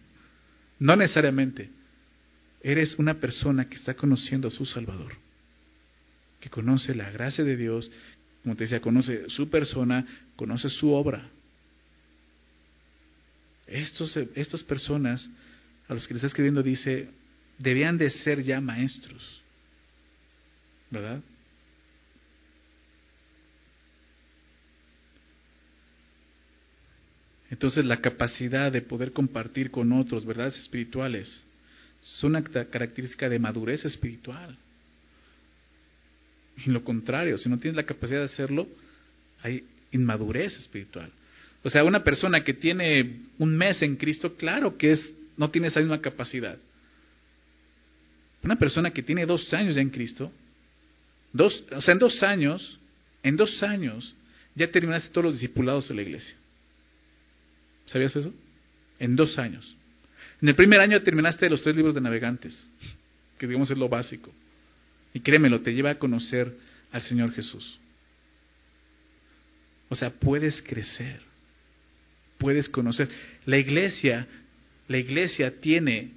[0.81, 1.71] No necesariamente.
[2.63, 5.13] Eres una persona que está conociendo a su Salvador,
[6.41, 7.91] que conoce la gracia de Dios,
[8.43, 11.31] como te decía, conoce su persona, conoce su obra.
[13.67, 15.31] Estos, estas personas
[15.89, 17.09] a los que le está escribiendo dice,
[17.59, 19.43] debían de ser ya maestros,
[20.91, 21.21] ¿verdad?
[27.51, 31.45] Entonces la capacidad de poder compartir con otros verdades espirituales
[32.03, 34.57] es una característica de madurez espiritual.
[36.65, 38.69] Y lo contrario, si no tienes la capacidad de hacerlo,
[39.43, 41.11] hay inmadurez espiritual.
[41.63, 45.69] O sea, una persona que tiene un mes en Cristo, claro que es, no tiene
[45.69, 46.57] esa misma capacidad.
[48.43, 50.33] Una persona que tiene dos años ya en Cristo,
[51.33, 52.79] dos, o sea, en dos años,
[53.23, 54.15] en dos años
[54.55, 56.35] ya terminaste todos los discipulados de la iglesia.
[57.87, 58.33] ¿Sabías eso?
[58.99, 59.77] En dos años.
[60.43, 62.71] En el primer año terminaste los tres libros de navegantes,
[63.39, 64.33] que digamos es lo básico.
[65.13, 66.55] Y créemelo, te lleva a conocer
[66.93, 67.79] al Señor Jesús.
[69.89, 71.21] O sea, puedes crecer,
[72.39, 73.09] puedes conocer.
[73.45, 74.27] La iglesia,
[74.89, 76.13] la iglesia tiene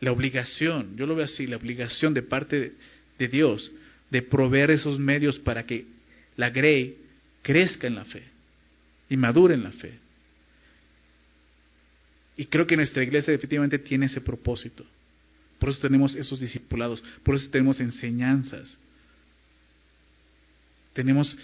[0.00, 2.72] la obligación, yo lo veo así, la obligación de parte
[3.18, 3.70] de Dios
[4.10, 5.86] de proveer esos medios para que
[6.36, 6.98] la Grey
[7.42, 8.22] crezca en la fe
[9.08, 9.98] y madure en la fe.
[12.36, 14.84] Y creo que nuestra iglesia definitivamente tiene ese propósito.
[15.58, 18.78] Por eso tenemos esos discipulados, por eso tenemos enseñanzas.
[20.92, 21.36] Tenemos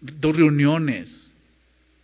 [0.00, 1.30] dos reuniones,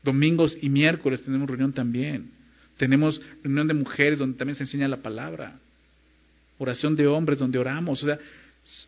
[0.03, 2.31] domingos y miércoles tenemos reunión también.
[2.77, 5.59] Tenemos reunión de mujeres donde también se enseña la palabra.
[6.59, 8.03] Oración de hombres donde oramos.
[8.03, 8.19] O sea,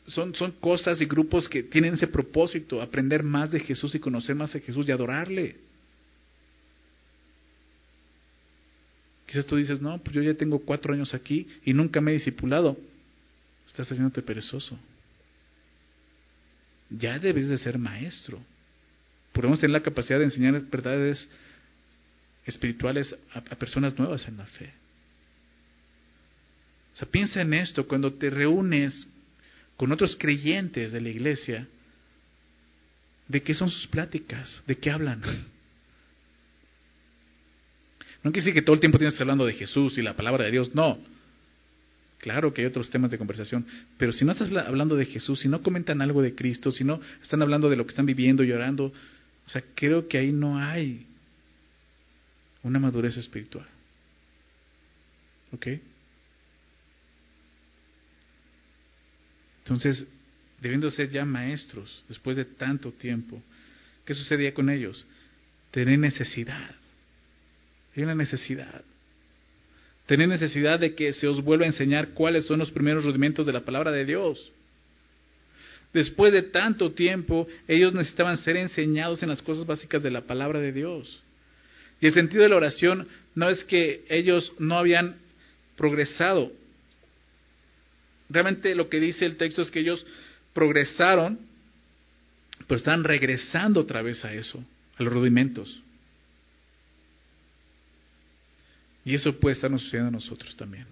[0.07, 4.35] son, son cosas y grupos que tienen ese propósito, aprender más de Jesús y conocer
[4.35, 5.57] más a Jesús y adorarle.
[9.33, 12.15] Quizás tú dices, no, pues yo ya tengo cuatro años aquí y nunca me he
[12.15, 12.77] discipulado.
[13.67, 14.79] Estás haciéndote perezoso.
[16.91, 18.43] Ya debes de ser maestro.
[19.33, 21.31] Podemos tener la capacidad de enseñar verdades
[22.45, 24.71] espirituales a, personas nuevas en la fe.
[26.93, 29.09] O sea, piensa en esto cuando te reúnes
[29.79, 31.67] con otros creyentes de la iglesia.
[33.29, 34.61] ¿De qué son sus pláticas?
[34.67, 35.23] ¿De qué hablan?
[38.23, 40.45] No quiere decir que todo el tiempo tienes que hablando de Jesús y la palabra
[40.45, 40.99] de Dios, no.
[42.19, 43.67] Claro que hay otros temas de conversación,
[43.99, 47.01] pero si no estás hablando de Jesús, si no comentan algo de Cristo, si no
[47.21, 48.93] están hablando de lo que están viviendo, llorando,
[49.45, 51.05] o sea, creo que ahí no hay
[52.63, 53.67] una madurez espiritual.
[55.53, 55.67] ¿Ok?
[59.65, 60.07] Entonces,
[60.61, 63.43] debiendo ser ya maestros después de tanto tiempo,
[64.05, 65.05] ¿qué sucedía con ellos?
[65.73, 66.77] Tener necesidad
[67.95, 68.83] hay una necesidad.
[70.07, 73.53] Tener necesidad de que se os vuelva a enseñar cuáles son los primeros rudimentos de
[73.53, 74.53] la palabra de Dios.
[75.93, 80.59] Después de tanto tiempo, ellos necesitaban ser enseñados en las cosas básicas de la palabra
[80.59, 81.23] de Dios.
[82.01, 85.17] Y el sentido de la oración no es que ellos no habían
[85.77, 86.51] progresado.
[88.29, 90.05] Realmente lo que dice el texto es que ellos
[90.55, 91.39] progresaron,
[92.67, 94.65] pero están regresando otra vez a eso,
[94.97, 95.81] a los rudimentos.
[99.05, 100.87] Y eso puede estarnos sucediendo a nosotros también.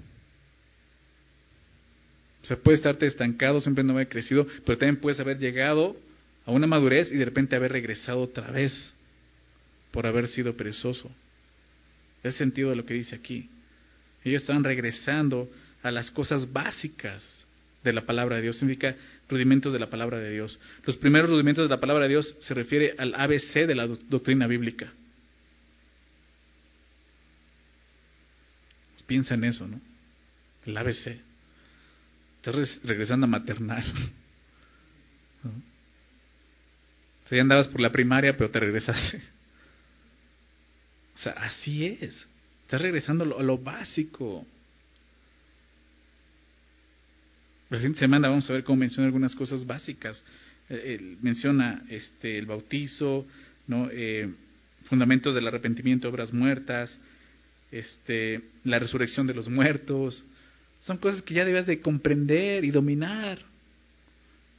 [2.43, 5.97] sea, puede estarte estancado, siempre no haber crecido, pero también puedes haber llegado
[6.45, 8.95] a una madurez y de repente haber regresado otra vez
[9.93, 11.11] por haber sido perezoso.
[12.23, 13.49] Es sentido de lo que dice aquí.
[14.25, 15.49] Ellos estaban regresando
[15.83, 17.47] a las cosas básicas
[17.83, 18.95] de la palabra de Dios, significa
[19.29, 20.59] rudimentos de la palabra de Dios.
[20.85, 24.47] Los primeros rudimentos de la palabra de Dios se refiere al ABC de la doctrina
[24.47, 24.93] bíblica.
[29.11, 29.81] Piensa en eso, ¿no?
[30.65, 31.21] El ABC.
[32.37, 33.83] Estás regresando a maternal.
[35.43, 35.51] ¿No?
[35.51, 39.21] O ya andabas por la primaria, pero te regresaste.
[41.17, 42.29] O sea, así es.
[42.63, 44.47] Estás regresando a lo, básico.
[47.69, 50.25] La siguiente semana vamos a ver cómo menciona algunas cosas básicas.
[50.69, 53.27] Eh, menciona este, el bautizo,
[53.67, 53.89] ¿no?
[53.91, 54.33] Eh,
[54.85, 56.97] fundamentos del arrepentimiento, obras muertas,
[57.71, 60.25] este, la resurrección de los muertos.
[60.81, 63.39] Son cosas que ya debes de comprender y dominar.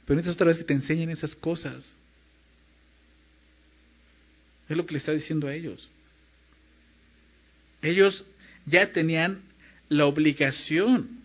[0.04, 1.94] Pero necesitas otra vez que te enseñen esas cosas.
[4.68, 5.88] Es lo que le está diciendo a ellos.
[7.82, 8.24] Ellos
[8.66, 9.42] ya tenían
[9.88, 11.20] la obligación,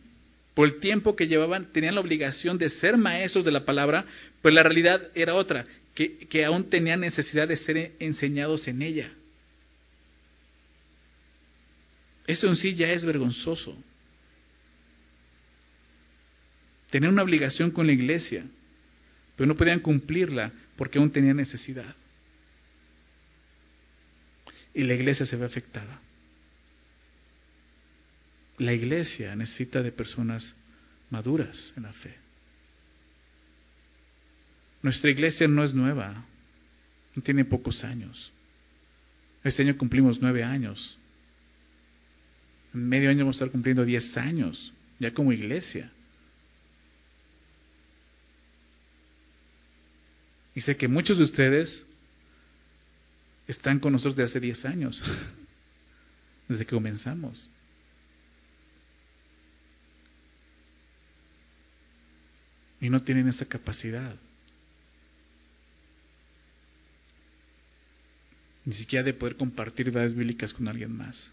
[0.54, 4.06] por el tiempo que llevaban, tenían la obligación de ser maestros de la palabra,
[4.42, 9.12] pero la realidad era otra, que, que aún tenían necesidad de ser enseñados en ella.
[12.28, 13.76] Eso en sí ya es vergonzoso.
[16.92, 18.46] Tenían una obligación con la iglesia,
[19.36, 21.96] pero no podían cumplirla porque aún tenían necesidad.
[24.74, 26.02] Y la iglesia se ve afectada.
[28.58, 30.54] La iglesia necesita de personas
[31.10, 32.16] maduras en la fe.
[34.82, 36.26] Nuestra iglesia no es nueva,
[37.16, 38.32] no tiene pocos años.
[39.44, 40.98] Este año cumplimos nueve años.
[42.78, 45.92] Medio año vamos a estar cumpliendo diez años, ya como iglesia.
[50.54, 51.86] Y sé que muchos de ustedes
[53.48, 55.02] están con nosotros desde hace diez años,
[56.48, 57.50] desde que comenzamos.
[62.80, 64.16] Y no tienen esa capacidad.
[68.66, 71.32] Ni siquiera de poder compartir verdades bíblicas con alguien más.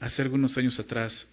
[0.00, 1.26] Hace algunos años atrás,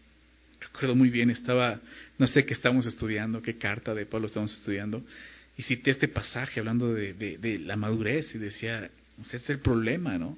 [0.60, 1.80] recuerdo muy bien, estaba,
[2.17, 5.04] no sé qué estábamos estudiando, qué carta de Pablo estábamos estudiando,
[5.58, 8.89] y cité este pasaje hablando de, la madurez y decía,
[9.25, 10.38] ese es el problema, ¿no?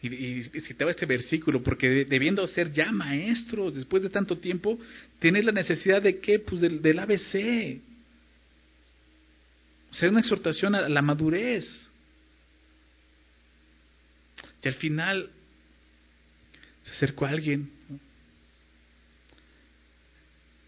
[0.00, 4.78] Y, citaba este versículo, porque debiendo ser ya maestros después de tanto tiempo,
[5.18, 6.38] tener la necesidad de qué?
[6.38, 7.80] Pues del, del ABC.
[9.90, 11.64] O sea, una exhortación a la madurez.
[14.62, 15.30] Y al final
[16.88, 17.70] se acercó a alguien.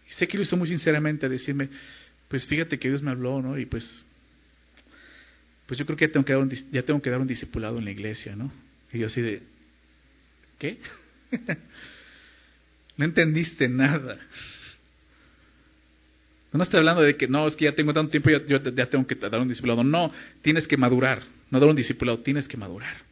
[0.09, 1.69] Y sé que lo hizo muy sinceramente a decirme,
[2.27, 3.57] pues fíjate que Dios me habló, ¿no?
[3.57, 4.03] Y pues,
[5.65, 7.77] pues yo creo que ya tengo que dar un, ya tengo que dar un discipulado
[7.77, 8.51] en la iglesia, ¿no?
[8.93, 9.41] Y yo así de,
[10.59, 10.77] ¿qué?
[12.97, 14.19] no entendiste nada.
[16.51, 18.85] No estoy hablando de que no, es que ya tengo tanto tiempo, yo, yo ya
[18.87, 19.83] tengo que dar un discipulado.
[19.83, 21.23] No, tienes que madurar.
[21.49, 23.10] No dar un discipulado, tienes que madurar.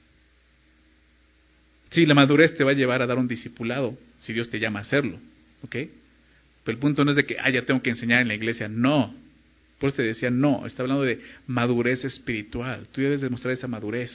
[1.91, 4.79] Sí, la madurez te va a llevar a dar un discipulado, si Dios te llama
[4.79, 5.19] a hacerlo,
[5.63, 5.75] ¿ok?
[6.63, 8.67] Pero el punto no es de que, ah, ya tengo que enseñar en la iglesia,
[8.67, 9.15] no.
[9.79, 12.87] Por eso te decía, no, está hablando de madurez espiritual.
[12.91, 14.11] Tú debes demostrar esa madurez.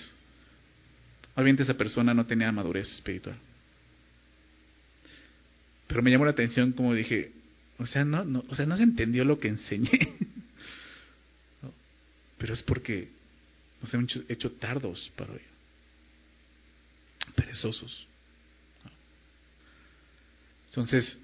[1.35, 3.37] Obviamente esa persona no tenía madurez espiritual.
[5.89, 7.33] Pero me llamó la atención como dije,
[7.79, 9.91] o sea, no, no, o sea, no se entendió lo que enseñé.
[12.39, 13.09] Pero es porque
[13.83, 15.41] nos hemos hecho tardos para hoy
[17.35, 18.07] perezosos.
[20.69, 21.19] Entonces,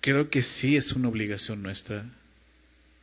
[0.00, 2.04] creo que sí es una obligación nuestra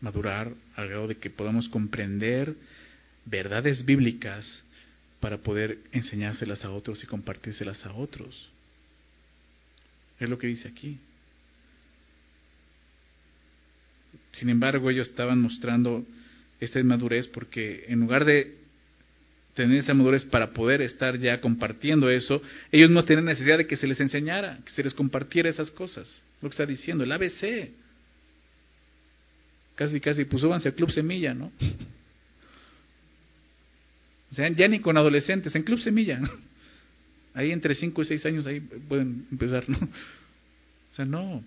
[0.02, 2.56] madurar al grado de que podamos comprender
[3.26, 4.64] verdades bíblicas
[5.20, 8.52] para poder enseñárselas a otros y compartírselas a otros.
[10.20, 10.98] Es lo que dice aquí.
[14.32, 16.06] Sin embargo, ellos estaban mostrando
[16.60, 18.65] esta inmadurez porque en lugar de
[19.56, 22.42] tener esa madurez para poder estar ya compartiendo eso,
[22.72, 26.22] ellos no tienen necesidad de que se les enseñara, que se les compartiera esas cosas.
[26.42, 27.72] Lo que está diciendo, el ABC.
[29.76, 31.52] Casi, casi, pues súbanse al Club Semilla, ¿no?
[34.32, 36.20] O sea, ya ni con adolescentes, en Club Semilla.
[37.34, 39.78] Ahí entre 5 y 6 años, ahí pueden empezar, ¿no?
[39.78, 41.44] O sea, no.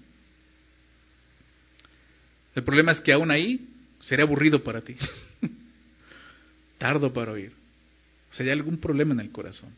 [2.54, 3.68] El problema es que aún ahí
[4.00, 4.96] sería aburrido para ti.
[6.78, 7.52] Tardo para oír.
[8.30, 9.70] O sea, hay algún problema en el corazón.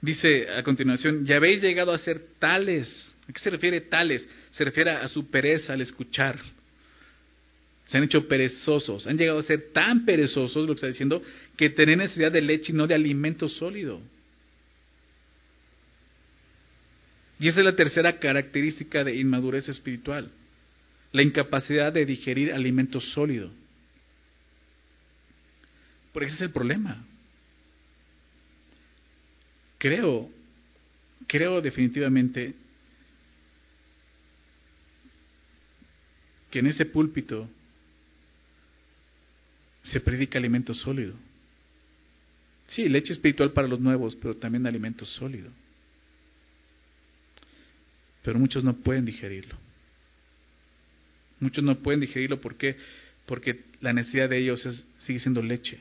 [0.00, 3.14] Dice a continuación, ya habéis llegado a ser tales.
[3.26, 4.28] ¿A qué se refiere tales?
[4.50, 6.38] Se refiere a su pereza al escuchar.
[7.86, 11.22] Se han hecho perezosos, han llegado a ser tan perezosos, lo que está diciendo,
[11.56, 14.00] que tienen necesidad de leche y no de alimento sólido.
[17.38, 20.30] Y esa es la tercera característica de inmadurez espiritual,
[21.12, 23.50] la incapacidad de digerir alimento sólido.
[26.14, 27.04] Porque ese es el problema.
[29.78, 30.30] Creo,
[31.26, 32.54] creo definitivamente
[36.52, 37.50] que en ese púlpito
[39.82, 41.14] se predica alimento sólido.
[42.68, 45.50] Sí, leche espiritual para los nuevos, pero también alimento sólido.
[48.22, 49.56] Pero muchos no pueden digerirlo.
[51.40, 52.56] Muchos no pueden digerirlo ¿por
[53.26, 55.80] porque la necesidad de ellos es, sigue siendo leche.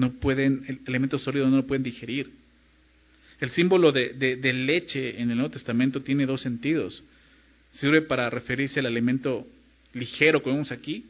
[0.00, 2.30] No pueden, el alimento sólido no lo pueden digerir.
[3.38, 7.04] El símbolo de, de leche en el Nuevo Testamento tiene dos sentidos.
[7.70, 9.46] Sirve para referirse al alimento
[9.92, 11.04] ligero que vemos aquí,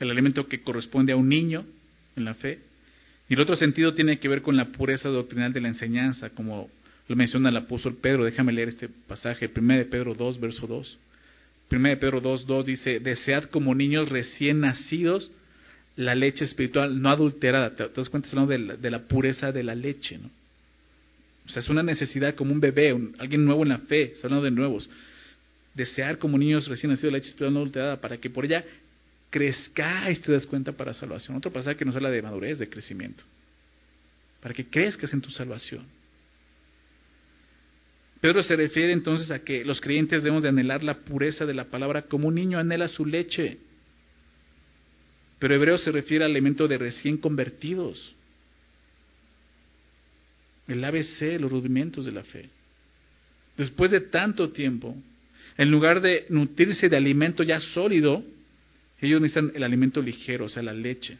[0.00, 1.66] el alimento que corresponde a un niño
[2.16, 2.60] en la fe.
[3.28, 6.70] Y el otro sentido tiene que ver con la pureza doctrinal de la enseñanza, como
[7.08, 8.24] lo menciona el apóstol Pedro.
[8.24, 10.98] Déjame leer este pasaje, 1 de Pedro 2, verso 2.
[11.70, 15.30] 1 de Pedro 2, 2 dice, desead como niños recién nacidos
[15.96, 17.74] la leche espiritual no adulterada.
[17.74, 18.28] ¿Te, das cuenta?
[18.30, 20.30] hablando de la, de la, pureza de la leche, ¿no?
[21.44, 24.50] O sea, es una necesidad como un bebé, alguien nuevo en la fe, hablando de
[24.50, 24.88] nuevos.
[25.74, 28.64] Desear como niños recién nacidos la leche espiritual no adulterada para que por ella
[29.30, 31.36] crezcáis, te das cuenta, para salvación.
[31.36, 33.24] Otro pasaje que nos habla de madurez, de crecimiento.
[34.40, 35.84] Para que crezcas en tu salvación.
[38.20, 41.64] Pedro se refiere entonces a que los creyentes debemos de anhelar la pureza de la
[41.64, 43.58] palabra como un niño anhela su leche.
[45.42, 48.14] Pero Hebreo se refiere al elemento de recién convertidos.
[50.68, 52.48] El ABC, los rudimentos de la fe.
[53.56, 54.96] Después de tanto tiempo,
[55.58, 58.24] en lugar de nutrirse de alimento ya sólido,
[59.00, 61.18] ellos necesitan el alimento ligero, o sea, la leche.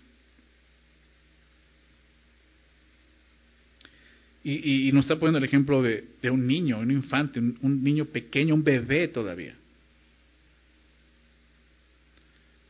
[4.45, 8.63] Y, nos está poniendo el ejemplo de, un niño, un infante, un, niño pequeño, un
[8.63, 9.57] bebé todavía.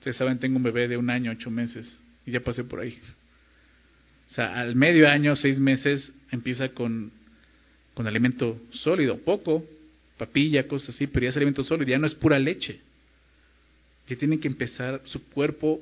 [0.02, 2.98] Ustedes saben, tengo un bebé de un año, ocho meses, y ya pasé por ahí.
[4.26, 7.12] O sea, al medio año, seis meses, empieza con,
[7.94, 9.64] con alimento sólido, poco,
[10.18, 12.80] papilla, cosas así, pero ya es alimento sólido, ya no es pura leche
[14.04, 15.80] que tiene que empezar, su cuerpo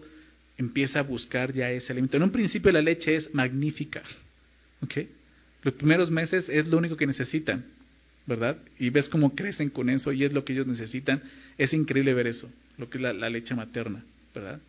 [0.59, 2.19] empieza a buscar ya ese alimento.
[2.19, 4.03] En un principio la leche es magnífica,
[4.83, 4.99] ¿ok?
[5.63, 7.65] Los primeros meses es lo único que necesitan,
[8.27, 8.59] ¿verdad?
[8.79, 11.23] Y ves cómo crecen con eso y es lo que ellos necesitan.
[11.59, 14.05] Es increíble ver eso, lo que es la, leche materna,
[14.35, 14.61] ¿verdad?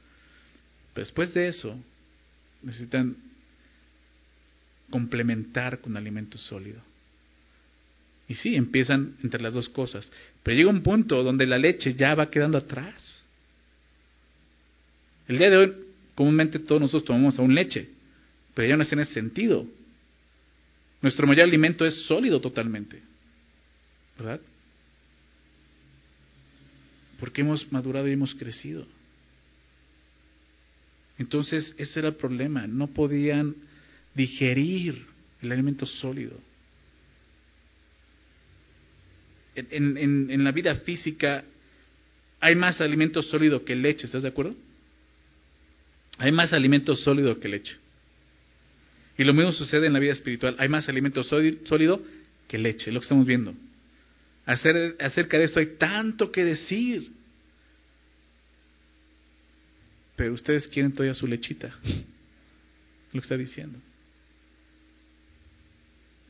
[0.93, 1.78] Pero después de eso,
[2.64, 3.16] necesitan
[4.89, 6.82] complementar con alimento sólido.
[8.28, 10.10] Y sí, empiezan entre las dos cosas.
[10.43, 13.26] Pero llega un punto donde la leche ya va quedando atrás.
[15.28, 15.74] El día de hoy,
[16.16, 17.89] comúnmente todos nosotros tomamos aún leche,
[18.54, 19.66] pero ya no es en ese sentido.
[21.02, 23.02] Nuestro mayor alimento es sólido totalmente,
[24.22, 24.41] ¿verdad?
[27.19, 28.86] Porque hemos madurado y hemos crecido.
[31.17, 33.55] Entonces, ese era el problema, no podían
[34.13, 35.05] digerir
[35.41, 36.38] el alimento sólido.
[39.55, 41.43] En, en, en, la vida física
[42.39, 44.55] hay más alimento sólido que leche, ¿estás de acuerdo?
[46.17, 47.76] Hay más alimento sólido que leche.
[49.17, 50.55] Y lo mismo sucede en la vida espiritual.
[50.57, 52.01] Hay más alimento sólido
[52.47, 53.53] que leche, lo que estamos viendo.
[54.46, 57.12] Acerca de esto hay tanto que decir.
[60.16, 61.76] Pero ustedes quieren todavía su lechita.
[61.84, 63.80] Lo que está diciendo.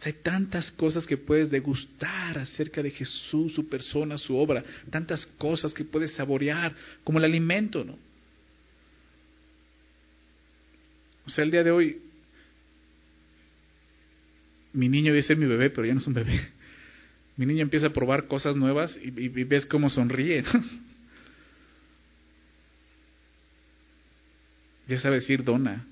[0.03, 4.63] Hay tantas cosas que puedes degustar acerca de Jesús, su persona, su obra.
[4.89, 7.99] Tantas cosas que puedes saborear como el alimento, ¿no?
[11.23, 12.01] O sea, el día de hoy,
[14.73, 16.49] mi niño debe ser mi bebé, pero ya no es un bebé.
[17.41, 20.43] Mi niño empieza a probar cosas nuevas y, ves cómo sonríe.
[24.87, 25.87] Ya sabe decir dona.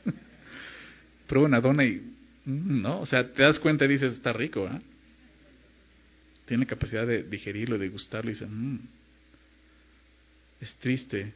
[1.26, 1.96] Prueba una dona y,
[2.44, 3.00] mm, ¿no?
[3.00, 4.80] O sea, te das cuenta y dices, está rico, ¿ah?
[6.46, 8.78] Tiene capacidad de digerirlo, de gustarlo y dices, mmm,
[10.60, 11.34] es triste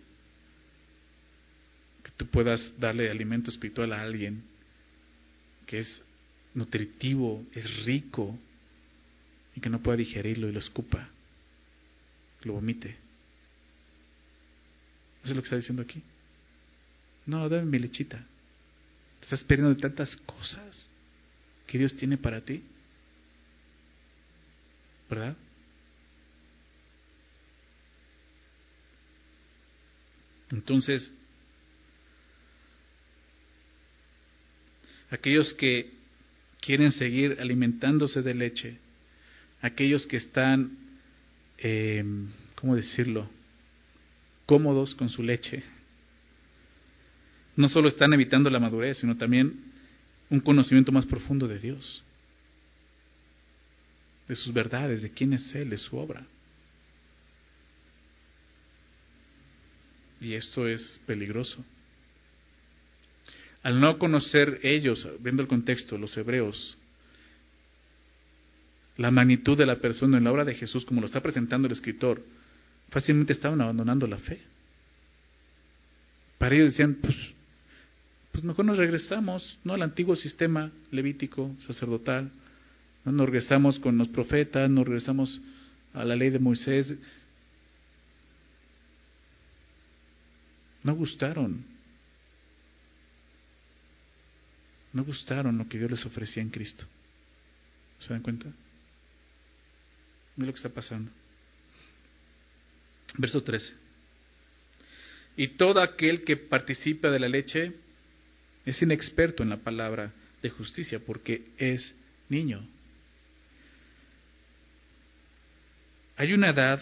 [2.16, 4.44] tú puedas darle alimento espiritual a alguien
[5.66, 6.02] que es
[6.54, 8.38] nutritivo, es rico,
[9.54, 11.08] y que no pueda digerirlo y lo escupa,
[12.42, 12.90] lo vomite.
[15.22, 16.02] ¿Eso es lo que está diciendo aquí?
[17.26, 18.18] No, dame mi lechita.
[19.20, 20.88] Te estás perdiendo de tantas cosas.
[21.66, 22.62] que Dios tiene para ti?
[25.08, 25.34] ¿Verdad?
[30.50, 31.10] Entonces,
[35.10, 35.92] aquellos que
[36.60, 38.78] quieren seguir alimentándose de leche,
[39.64, 40.76] aquellos que están,
[41.56, 42.04] eh,
[42.54, 43.30] ¿cómo decirlo?,
[44.44, 45.62] cómodos con su leche,
[47.56, 49.54] no solo están evitando la madurez, sino también
[50.28, 52.04] un conocimiento más profundo de Dios,
[54.28, 56.26] de sus verdades, de quién es Él, de su obra.
[60.20, 61.64] Y esto es peligroso.
[63.62, 66.76] Al no conocer ellos, viendo el contexto, los hebreos,
[68.96, 71.72] la magnitud de la persona en la obra de Jesús, como lo está presentando el
[71.72, 72.22] escritor,
[72.90, 74.40] fácilmente estaban abandonando la fe.
[76.38, 77.16] Para ellos decían, pues,
[78.32, 79.74] pues mejor nos regresamos ¿no?
[79.74, 82.30] al antiguo sistema levítico, sacerdotal,
[83.04, 83.12] ¿no?
[83.12, 85.40] nos regresamos con los profetas, nos regresamos
[85.92, 86.94] a la ley de Moisés.
[90.82, 91.64] No gustaron.
[94.92, 96.84] No gustaron lo que Dios les ofrecía en Cristo.
[97.98, 98.46] ¿Se dan cuenta?
[100.36, 101.10] Mira lo que está pasando.
[103.16, 103.72] Verso 13.
[105.36, 107.72] Y todo aquel que participa de la leche
[108.64, 110.12] es inexperto en la palabra
[110.42, 111.94] de justicia porque es
[112.28, 112.66] niño.
[116.16, 116.80] Hay una edad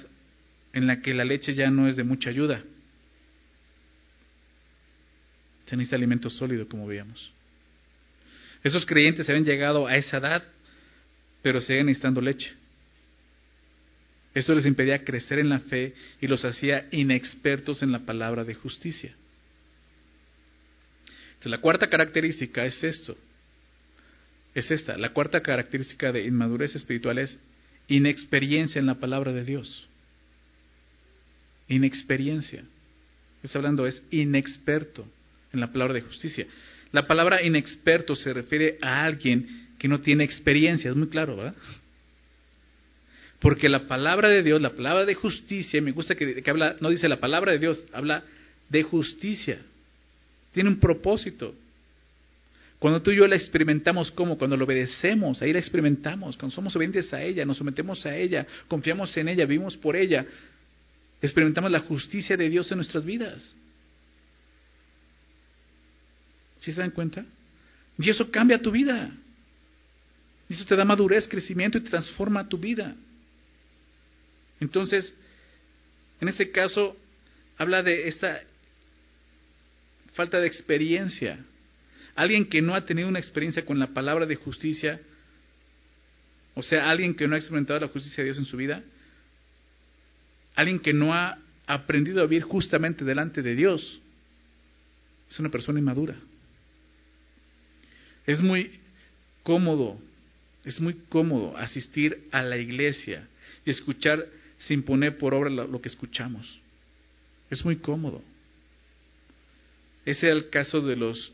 [0.73, 2.63] en la que la leche ya no es de mucha ayuda.
[5.67, 7.33] Se necesita alimento sólido, como veíamos.
[8.63, 10.45] Esos creyentes habían llegado a esa edad,
[11.41, 12.53] pero siguen necesitando leche.
[14.35, 18.55] Eso les impedía crecer en la fe y los hacía inexpertos en la palabra de
[18.55, 19.15] justicia.
[21.35, 23.17] Entonces, la cuarta característica es esto.
[24.55, 24.97] Es esta.
[24.97, 27.39] La cuarta característica de inmadurez espiritual es
[27.89, 29.89] inexperiencia en la palabra de Dios.
[31.69, 32.65] Inexperiencia.
[33.43, 35.07] Está hablando, es inexperto
[35.53, 36.47] en la palabra de justicia.
[36.93, 41.55] La palabra inexperto se refiere a alguien que no tiene experiencia, es muy claro, ¿verdad?
[43.43, 47.09] Porque la palabra de Dios, la palabra de justicia, me gusta que, habla, no dice
[47.09, 48.23] la palabra de Dios, habla
[48.69, 49.59] de justicia.
[50.53, 51.53] Tiene un propósito.
[52.79, 56.77] Cuando tú y yo la experimentamos como, cuando lo obedecemos, ahí la experimentamos, cuando somos
[56.77, 60.25] obedientes a ella, nos sometemos a ella, confiamos en ella, vivimos por ella,
[61.21, 63.57] experimentamos la justicia de Dios en nuestras vidas.
[66.61, 67.25] ¿Sí se dan cuenta?
[67.99, 69.11] Y eso cambia tu vida.
[70.49, 72.95] Eso te da madurez, crecimiento y transforma tu vida.
[74.63, 75.13] Entonces,
[76.21, 76.97] en este caso,
[77.59, 78.41] habla de esta
[80.15, 81.45] falta de experiencia.
[82.15, 85.01] Alguien que no ha tenido una experiencia con la palabra de justicia,
[86.55, 88.85] o sea, alguien que no ha experimentado la justicia de Dios en su vida,
[90.55, 94.01] alguien que no ha aprendido a vivir justamente delante de Dios,
[95.29, 96.15] es una persona inmadura.
[98.29, 98.79] Es muy
[99.43, 99.99] cómodo,
[100.65, 103.27] es muy cómodo asistir a la iglesia
[103.67, 104.25] y escuchar
[104.67, 106.61] sin poner por obra lo, que escuchamos.
[107.51, 108.23] Es muy cómodo.
[110.05, 111.33] Ese era el caso de los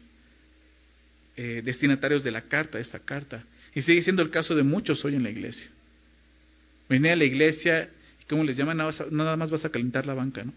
[1.37, 3.45] eh, destinatarios de la carta, esta carta.
[3.74, 5.68] Y sigue siendo el caso de muchos hoy en la iglesia.
[6.89, 8.79] Vine a la iglesia y como les llaman,
[9.11, 10.53] nada más vas a calentar la banca, ¿no?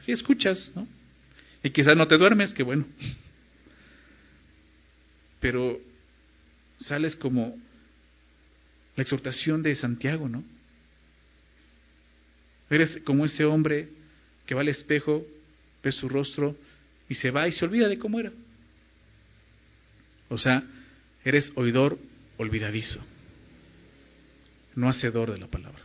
[0.00, 0.88] Si escuchas, ¿no?
[1.62, 2.86] Y quizás no te duermes, que bueno.
[5.38, 5.78] Pero
[6.78, 7.56] sales como
[8.96, 10.44] la exhortación de Santiago, ¿no?
[12.70, 13.88] Eres como ese hombre
[14.46, 15.26] que va al espejo,
[15.82, 16.56] ve su rostro
[17.08, 18.32] y se va y se olvida de cómo era.
[20.28, 20.62] O sea,
[21.24, 21.98] eres oidor
[22.38, 23.00] olvidadizo,
[24.74, 25.82] no hacedor de la palabra.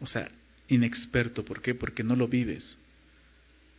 [0.00, 0.28] O sea,
[0.68, 1.44] inexperto.
[1.44, 1.74] ¿Por qué?
[1.74, 2.76] Porque no lo vives.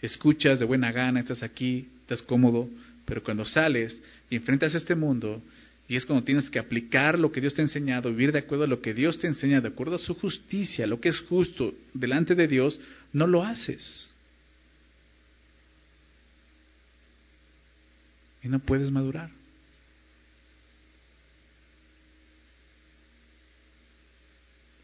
[0.01, 2.69] Escuchas de buena gana, estás aquí, estás cómodo,
[3.05, 3.99] pero cuando sales
[4.29, 5.41] y enfrentas este mundo
[5.87, 8.65] y es cuando tienes que aplicar lo que Dios te ha enseñado, vivir de acuerdo
[8.65, 11.73] a lo que Dios te enseña, de acuerdo a su justicia, lo que es justo
[11.93, 12.79] delante de Dios,
[13.13, 14.09] no lo haces.
[18.43, 19.29] Y no puedes madurar.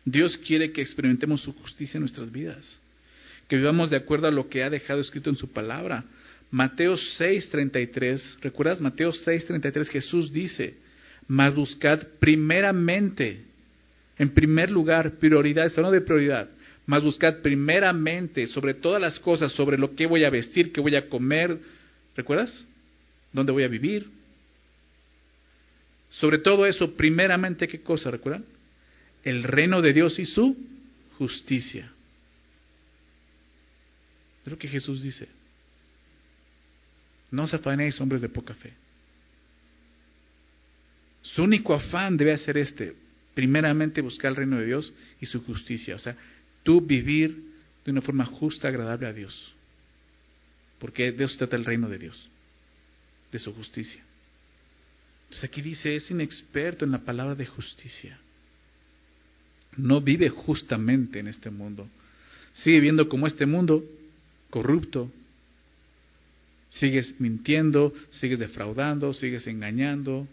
[0.06, 2.80] Dios quiere que experimentemos su justicia en nuestras vidas,
[3.50, 6.06] que vivamos de acuerdo a lo que ha dejado escrito en su palabra.
[6.50, 8.80] Mateo 6:33, ¿recuerdas?
[8.80, 10.83] Mateo 6:33 Jesús dice,
[11.28, 13.42] mas buscad primeramente,
[14.18, 16.50] en primer lugar, prioridad, esto no de prioridad,
[16.86, 20.96] mas buscad primeramente sobre todas las cosas, sobre lo que voy a vestir, qué voy
[20.96, 21.58] a comer,
[22.16, 22.68] ¿recuerdas?
[23.32, 24.10] ¿Dónde voy a vivir?
[26.10, 28.12] Sobre todo eso, primeramente, ¿qué cosa?
[28.12, 28.46] ¿Recuerdan?
[29.24, 30.56] El reino de Dios y su
[31.18, 31.92] justicia.
[34.46, 35.28] Es lo que Jesús dice.
[37.32, 38.74] No os afanéis, hombres de poca fe.
[41.24, 42.94] Su único afán debe ser este,
[43.34, 45.96] primeramente buscar el reino de Dios y su justicia.
[45.96, 46.16] O sea,
[46.64, 47.54] tú vivir
[47.84, 49.54] de una forma justa, agradable a Dios.
[50.80, 52.30] Porque de eso trata el reino de Dios,
[53.32, 54.04] de su justicia.
[55.24, 58.20] Entonces aquí dice, es inexperto en la palabra de justicia.
[59.78, 61.88] No vive justamente en este mundo.
[62.54, 63.84] Sigue viendo como este mundo
[64.50, 65.12] corrupto.
[66.70, 70.28] Sigues mintiendo, sigues defraudando, sigues engañando.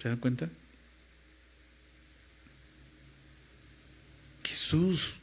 [0.00, 0.48] ¿Se dan cuenta?
[4.44, 5.14] Jesús.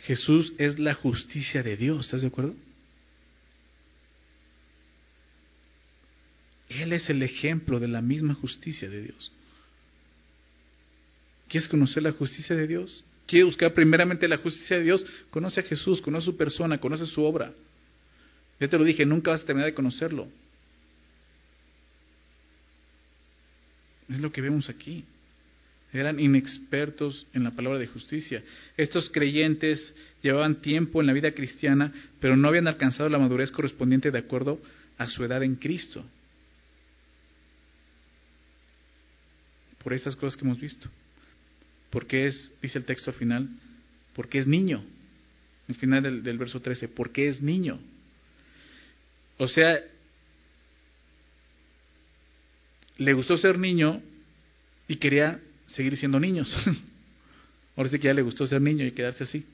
[0.00, 2.54] Jesús es la justicia de Dios, ¿estás de acuerdo?
[6.68, 9.32] Él es el ejemplo de la misma justicia de Dios.
[11.48, 13.04] ¿Quieres conocer la justicia de Dios?
[13.26, 15.06] ¿Quieres buscar primeramente la justicia de Dios?
[15.30, 17.52] Conoce a Jesús, conoce su persona, conoce su obra.
[18.60, 20.28] Ya te lo dije, nunca vas a terminar de conocerlo.
[24.08, 25.04] Es lo que vemos aquí.
[25.92, 28.42] Eran inexpertos en la palabra de justicia.
[28.76, 34.10] Estos creyentes llevaban tiempo en la vida cristiana, pero no habían alcanzado la madurez correspondiente
[34.10, 34.60] de acuerdo
[34.98, 36.04] a su edad en Cristo.
[39.84, 40.88] por esas cosas que hemos visto.
[41.90, 43.48] Porque es, dice el texto al final,
[44.14, 44.82] porque es niño.
[45.68, 47.78] Al final del, verso 13, porque es niño.
[49.36, 49.78] O sea,
[52.98, 54.00] le gustó ser niño
[54.88, 56.54] y quería seguir siendo niños.
[57.76, 59.44] Ahora sí que ya le gustó ser niño y quedarse así.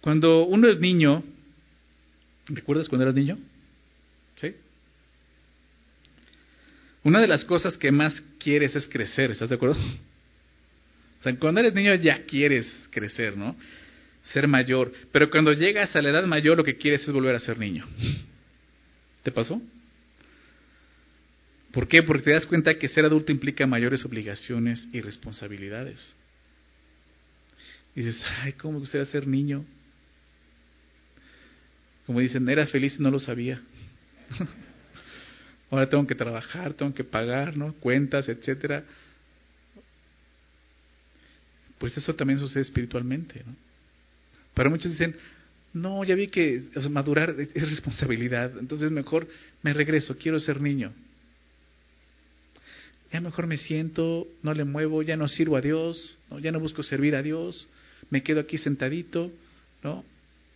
[0.00, 1.24] Cuando uno es niño,
[2.46, 3.38] ¿recuerdas cuando eras niño?
[4.36, 4.54] ¿Sí?
[7.04, 9.76] Una de las cosas que más quieres es crecer, ¿estás de acuerdo?
[11.20, 13.56] O sea, cuando eres niño ya quieres crecer, ¿no?
[14.32, 14.92] Ser mayor.
[15.10, 17.86] Pero cuando llegas a la edad mayor lo que quieres es volver a ser niño.
[19.22, 19.60] ¿Te pasó?
[21.74, 22.04] ¿Por qué?
[22.04, 26.14] Porque te das cuenta que ser adulto implica mayores obligaciones y responsabilidades.
[27.96, 29.64] Y dices, ay, ¿cómo me gustaría ser niño?
[32.06, 33.60] Como dicen, era feliz y no lo sabía.
[35.70, 37.72] Ahora tengo que trabajar, tengo que pagar, ¿no?
[37.74, 38.84] Cuentas, etcétera.
[41.78, 43.56] Pues eso también sucede espiritualmente, ¿no?
[44.54, 45.16] Para muchos dicen,
[45.72, 49.26] no, ya vi que madurar es responsabilidad, entonces mejor
[49.62, 50.92] me regreso, quiero ser niño.
[53.14, 56.82] Ya mejor me siento, no le muevo, ya no sirvo a Dios, ya no busco
[56.82, 57.68] servir a Dios,
[58.10, 59.30] me quedo aquí sentadito,
[59.84, 60.04] ¿no?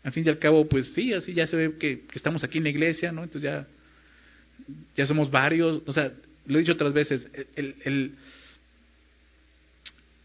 [0.02, 2.58] Al fin y al cabo, pues sí, así ya se ve que, que estamos aquí
[2.58, 3.22] en la iglesia, ¿no?
[3.22, 3.64] Entonces ya
[4.96, 6.12] ya somos varios, o sea,
[6.46, 8.14] lo he dicho otras veces, el, el,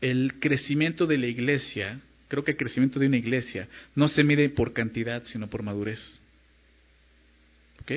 [0.02, 4.50] el crecimiento de la iglesia, creo que el crecimiento de una iglesia no se mide
[4.50, 6.20] por cantidad, sino por madurez.
[7.84, 7.92] ¿Ok?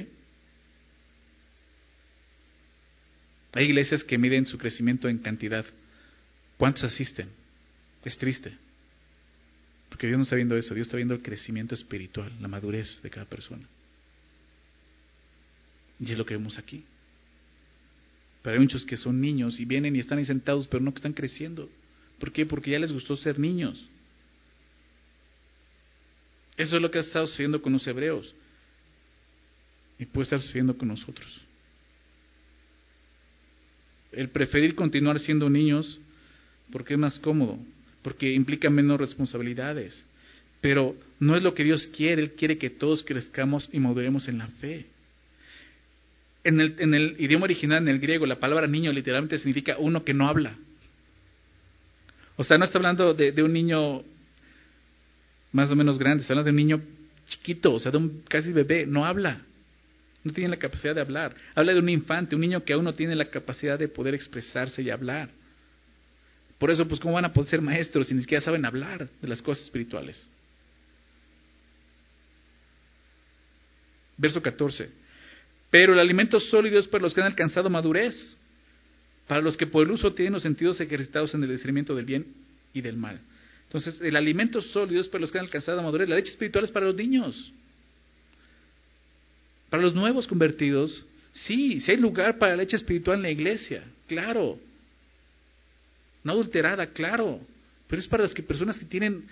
[3.56, 5.64] Hay iglesias que miden su crecimiento en cantidad.
[6.58, 7.30] ¿Cuántos asisten?
[8.04, 8.52] Es triste.
[9.88, 13.08] Porque Dios no está viendo eso, Dios está viendo el crecimiento espiritual, la madurez de
[13.08, 13.66] cada persona.
[15.98, 16.84] Y es lo que vemos aquí.
[18.42, 20.98] Pero hay muchos que son niños y vienen y están ahí sentados, pero no que
[20.98, 21.70] están creciendo.
[22.18, 22.44] ¿Por qué?
[22.44, 23.88] Porque ya les gustó ser niños.
[26.58, 28.34] Eso es lo que ha estado sucediendo con los hebreos.
[29.98, 31.40] Y puede estar sucediendo con nosotros.
[34.16, 36.00] El preferir continuar siendo niños
[36.72, 37.58] porque es más cómodo,
[38.02, 40.04] porque implica menos responsabilidades.
[40.60, 44.38] Pero no es lo que Dios quiere, Él quiere que todos crezcamos y maduremos en
[44.38, 44.86] la fe.
[46.42, 50.02] En el, en el idioma original, en el griego, la palabra niño literalmente significa uno
[50.02, 50.56] que no habla.
[52.36, 54.02] O sea, no está hablando de, un niño
[55.52, 56.82] más o menos grande, está hablando de un niño
[57.28, 59.40] chiquito, o sea, de un casi bebé, no habla,
[60.26, 61.34] no tiene la capacidad de hablar.
[61.54, 64.82] Habla de un infante, un niño que aún no tiene la capacidad de poder expresarse
[64.82, 65.30] y hablar.
[66.58, 69.28] Por eso, pues, ¿cómo van a poder ser maestros si ni siquiera saben hablar de
[69.28, 70.28] las cosas espirituales?
[74.16, 74.90] Verso 14.
[75.70, 78.38] Pero el alimento sólido es para los que han alcanzado madurez,
[79.28, 82.26] para los que por el uso tienen los sentidos ejercitados en el discernimiento del bien
[82.72, 83.20] y del mal.
[83.64, 86.08] Entonces, el alimento sólido es para los que han alcanzado madurez.
[86.08, 87.52] La leche espiritual es para los niños.
[89.70, 93.84] Para los nuevos convertidos, sí, si hay lugar para la leche espiritual en la iglesia,
[94.06, 94.58] claro.
[96.22, 97.40] No adulterada, claro.
[97.88, 99.24] Pero es para las que, personas que tienen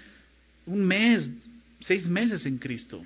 [0.67, 1.29] un mes,
[1.81, 3.03] seis meses en Cristo.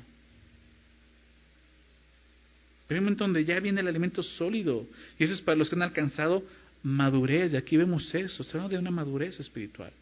[2.86, 4.86] Pero hay un momento donde ya viene el alimento sólido.
[5.18, 6.42] Y eso es para los que han alcanzado
[6.82, 7.52] madurez.
[7.52, 8.42] Y aquí vemos eso.
[8.42, 9.92] Se habla de una madurez espiritual.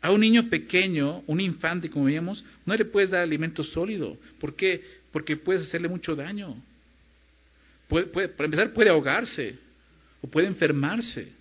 [0.00, 4.16] A un niño pequeño, un infante, como veíamos, no le puedes dar alimento sólido.
[4.38, 4.97] ¿Por qué?
[5.12, 6.56] Porque puedes hacerle mucho daño.
[7.88, 9.58] Puede, para empezar, puede ahogarse
[10.20, 11.32] o puede enfermarse.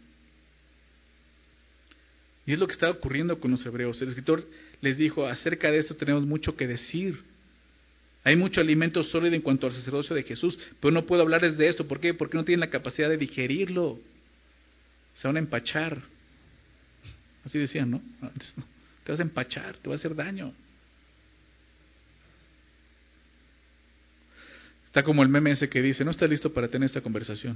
[2.46, 4.02] Y es lo que está ocurriendo con los hebreos.
[4.02, 4.48] El escritor
[4.82, 7.22] les dijo, acerca de esto tenemos mucho que decir.
[8.24, 11.68] Hay mucho alimento sólido en cuanto al sacerdocio de Jesús, pero no puedo hablarles de
[11.68, 11.88] esto.
[11.88, 12.14] ¿Por qué?
[12.14, 14.00] Porque no tienen la capacidad de digerirlo.
[15.14, 16.02] Se van a empachar.
[17.44, 18.02] Así decían, ¿no?
[19.04, 20.54] Te vas a empachar, te va a hacer daño.
[24.98, 27.56] Está como el meme ese que dice, no estás listo para tener esta conversación.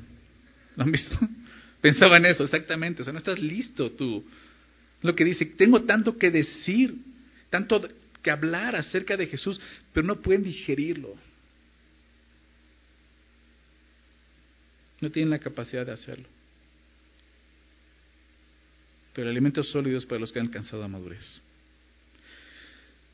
[0.76, 1.18] ¿Lo han visto?
[1.82, 3.02] Pensaba en eso, exactamente.
[3.02, 4.24] O sea, no estás listo tú.
[5.02, 6.94] Lo que dice, tengo tanto que decir,
[7.50, 7.82] tanto
[8.22, 9.60] que hablar acerca de Jesús,
[9.92, 11.16] pero no pueden digerirlo.
[15.00, 16.28] No tienen la capacidad de hacerlo.
[19.16, 21.42] Pero el alimento sólido es para los que han alcanzado a madurez.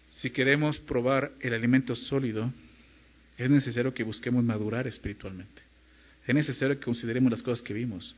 [0.09, 2.51] Si queremos probar el alimento sólido,
[3.37, 5.61] es necesario que busquemos madurar espiritualmente.
[6.25, 8.15] Es necesario que consideremos las cosas que vimos.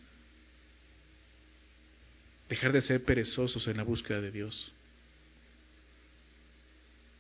[2.47, 4.71] Dejar de ser perezosos en la búsqueda de Dios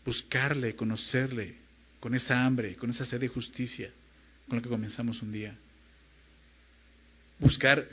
[0.09, 1.53] buscarle, conocerle,
[1.99, 3.91] con esa hambre, con esa sed de justicia
[4.47, 5.55] con la que comenzamos un día.
[7.37, 7.87] Buscar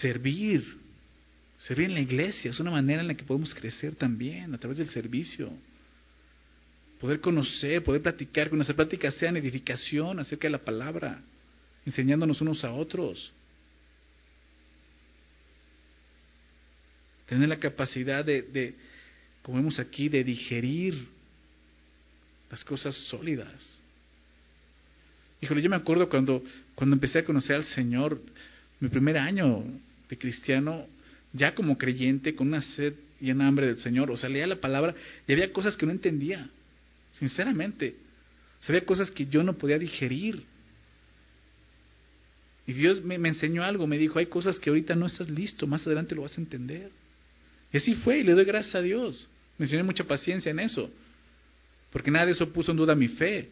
[0.00, 0.64] servir,
[1.58, 4.78] servir en la iglesia, es una manera en la que podemos crecer también, a través
[4.78, 5.52] del servicio.
[7.00, 11.20] Poder conocer, poder platicar, que nuestras pláticas sean edificación acerca de la palabra,
[11.86, 13.32] enseñándonos unos a otros.
[17.26, 18.74] Tener la capacidad de,
[19.42, 21.06] como vemos aquí, de digerir
[22.50, 23.78] las cosas sólidas.
[25.40, 26.42] Híjole, yo me acuerdo cuando,
[26.74, 28.20] cuando empecé a conocer al Señor,
[28.80, 29.62] mi primer año
[30.08, 30.86] de cristiano,
[31.32, 34.60] ya como creyente, con una sed y una hambre del Señor, o sea, leía la
[34.60, 34.94] palabra
[35.26, 36.48] y había cosas que no entendía,
[37.18, 37.96] sinceramente.
[38.60, 40.44] O sea, había cosas que yo no podía digerir.
[42.66, 45.86] Y Dios me, enseñó algo, me dijo, hay cosas que ahorita no estás listo, más
[45.86, 46.90] adelante lo vas a entender.
[47.72, 49.28] Y así fue, y le doy gracias a Dios.
[49.56, 50.90] Me mucha paciencia en eso,
[51.90, 53.48] porque nada de eso puso en duda mi fe.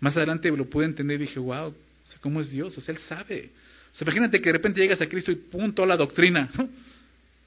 [0.00, 1.74] Más adelante lo pude entender y dije, wow,
[2.20, 2.76] ¿cómo es Dios?
[2.76, 3.50] O sea, Él sabe.
[3.92, 6.50] O sea, imagínate que de repente llegas a Cristo y punto la doctrina.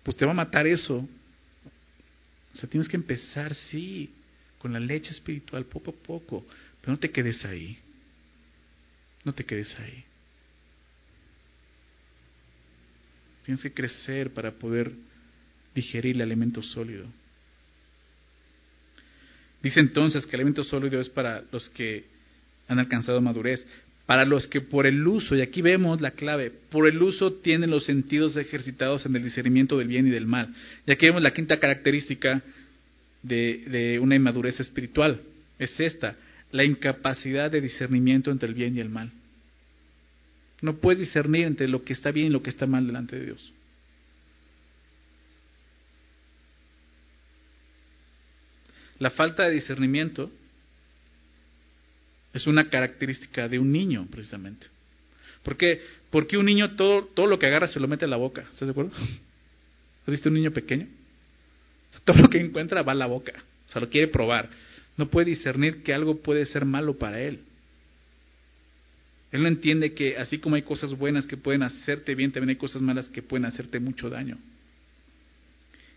[0.04, 0.96] Pues te va a matar eso.
[0.96, 4.10] O sea, tienes que empezar, sí,
[4.62, 6.46] con la leche espiritual, poco a poco,
[6.80, 7.80] pero no te quedes ahí.
[9.26, 10.04] No te quedes ahí.
[13.44, 14.92] Tienes que crecer para poder
[15.74, 17.08] digerir el alimento sólido.
[19.64, 22.06] Dice entonces que el alimento sólido es para los que
[22.68, 23.66] han alcanzado madurez,
[24.06, 27.72] para los que por el uso, y aquí vemos la clave, por el uso tienen
[27.72, 30.54] los sentidos ejercitados en el discernimiento del bien y del mal.
[30.86, 32.44] Y aquí vemos la quinta característica
[33.24, 35.22] de, de una inmadurez espiritual,
[35.60, 36.16] es esta,
[36.52, 39.12] la incapacidad de discernimiento entre el bien y el mal.
[40.62, 43.26] No puedes discernir entre lo que está bien y lo que está mal delante de
[43.26, 43.54] Dios.
[49.00, 50.32] La falta de discernimiento
[52.34, 54.68] es una característica de un niño, precisamente.
[55.42, 55.82] ¿Por qué?
[56.12, 58.42] Porque un niño todo, todo lo que agarra se lo mete a la boca.
[58.42, 58.92] ¿Estás de acuerdo?
[60.02, 60.88] ¿Has visto un niño pequeño?
[62.06, 63.34] Todo lo que encuentra va a la boca.
[63.68, 64.50] O sea, lo quiere probar.
[64.98, 67.42] No puede discernir que algo puede ser malo para él.
[69.32, 72.56] Él no entiende que así como hay cosas buenas que pueden hacerte bien, también hay
[72.58, 74.38] cosas malas que pueden hacerte mucho daño.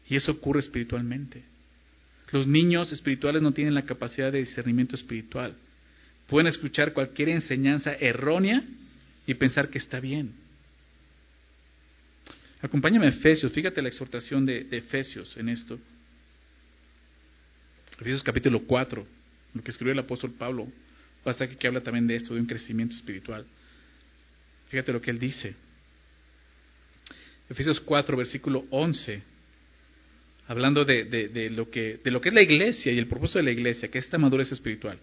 [0.08, 1.42] Y eso ocurre espiritualmente.
[2.30, 5.54] Los niños espirituales no tienen la capacidad de discernimiento espiritual.
[6.28, 8.62] Pueden escuchar cualquier enseñanza errónea
[9.26, 10.32] y pensar que está bien.
[12.62, 15.78] Acompáñame a Efesios, fíjate la exhortación de, Efesios en esto.
[18.00, 19.06] Efesios capítulo 4,
[19.54, 20.68] lo que escribió el apóstol Pablo,
[21.24, 23.46] hasta que habla también de esto, de un crecimiento espiritual.
[24.68, 25.54] Fíjate lo que él dice.
[27.48, 29.34] Efesios 4, versículo 11
[30.48, 33.44] hablando de, de, lo que, de lo que es la iglesia y el propósito de
[33.44, 34.98] la iglesia, que es esta madurez espiritual.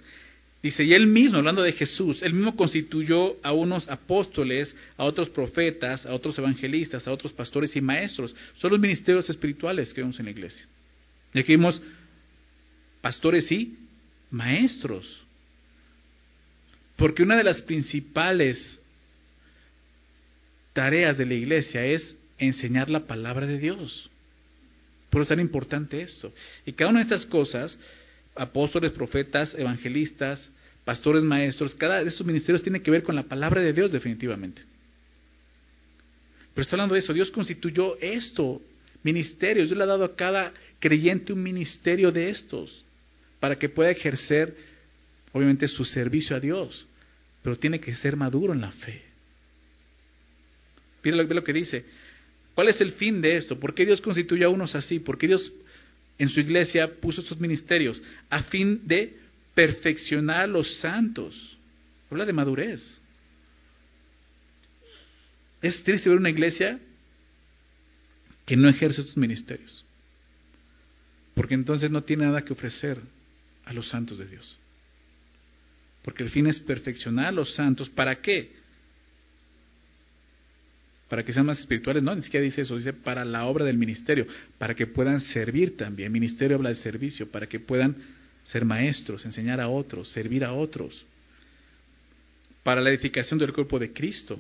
[0.62, 5.30] Dice, y él mismo, hablando de Jesús, él mismo constituyó a unos apóstoles, a otros
[5.30, 8.36] profetas, a otros evangelistas, a otros pastores y maestros.
[8.58, 10.68] Son los ministerios espirituales que vemos en la iglesia.
[11.34, 11.82] Y aquí vimos
[13.02, 13.78] pastores y
[14.30, 15.24] maestros.
[16.96, 18.80] Porque una de las principales
[20.74, 24.10] tareas de la iglesia es enseñar la palabra de Dios.
[25.10, 26.32] Por eso es tan importante esto.
[26.66, 27.78] Y cada una de estas cosas,
[28.36, 30.52] apóstoles, profetas, evangelistas,
[30.86, 34.62] pastores, maestros, cada de estos ministerios tiene que ver con la palabra de Dios definitivamente.
[36.54, 38.62] Pero está hablando de eso, Dios constituyó esto,
[39.04, 42.84] ministerios, Dios le ha dado a cada creyente un ministerio de estos,
[43.42, 44.56] para que pueda ejercer,
[45.34, 46.86] obviamente, su servicio a Dios,
[47.42, 49.02] pero tiene que ser maduro en la fe.
[51.04, 51.84] Mira lo que dice.
[52.54, 53.60] ¿Cuál es el fin de esto?
[53.60, 55.00] ¿Por qué Dios constituyó a unos así?
[55.00, 55.52] ¿Por qué Dios
[56.20, 58.02] en su iglesia puso estos ministerios?
[58.30, 59.18] A fin de
[59.56, 61.58] perfeccionar a los santos.
[62.12, 63.00] Habla de madurez.
[65.64, 66.80] Es triste ver una iglesia
[68.46, 69.84] que no ejerce estos ministerios.
[71.34, 73.00] Porque entonces no tiene nada que ofrecer
[73.66, 74.58] a los santos de Dios.
[76.04, 77.90] Porque el fin es perfeccionar a los santos.
[77.90, 78.52] ¿Para qué?
[81.10, 82.02] Para que sean más espirituales.
[82.02, 82.76] No, ni siquiera dice eso.
[82.76, 84.26] Dice para la obra del ministerio.
[84.58, 86.08] Para que puedan servir también.
[86.08, 87.30] El ministerio habla de servicio.
[87.30, 87.96] Para que puedan
[88.44, 91.06] ser maestros, enseñar a otros, servir a otros.
[92.64, 94.40] Para la edificación del cuerpo de Cristo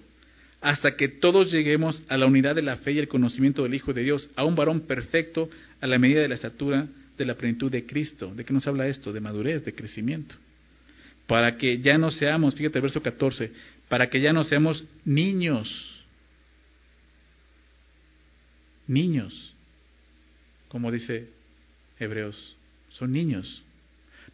[0.61, 3.93] hasta que todos lleguemos a la unidad de la fe y el conocimiento del Hijo
[3.93, 5.49] de Dios, a un varón perfecto
[5.81, 6.87] a la medida de la estatura
[7.17, 8.33] de la plenitud de Cristo.
[8.33, 9.11] ¿De qué nos habla esto?
[9.13, 10.35] De madurez, de crecimiento.
[11.27, 13.51] Para que ya no seamos, fíjate el verso 14,
[13.87, 15.69] para que ya no seamos niños.
[18.87, 19.53] Niños,
[20.67, 21.29] como dice
[21.99, 22.55] Hebreos,
[22.89, 23.63] son niños.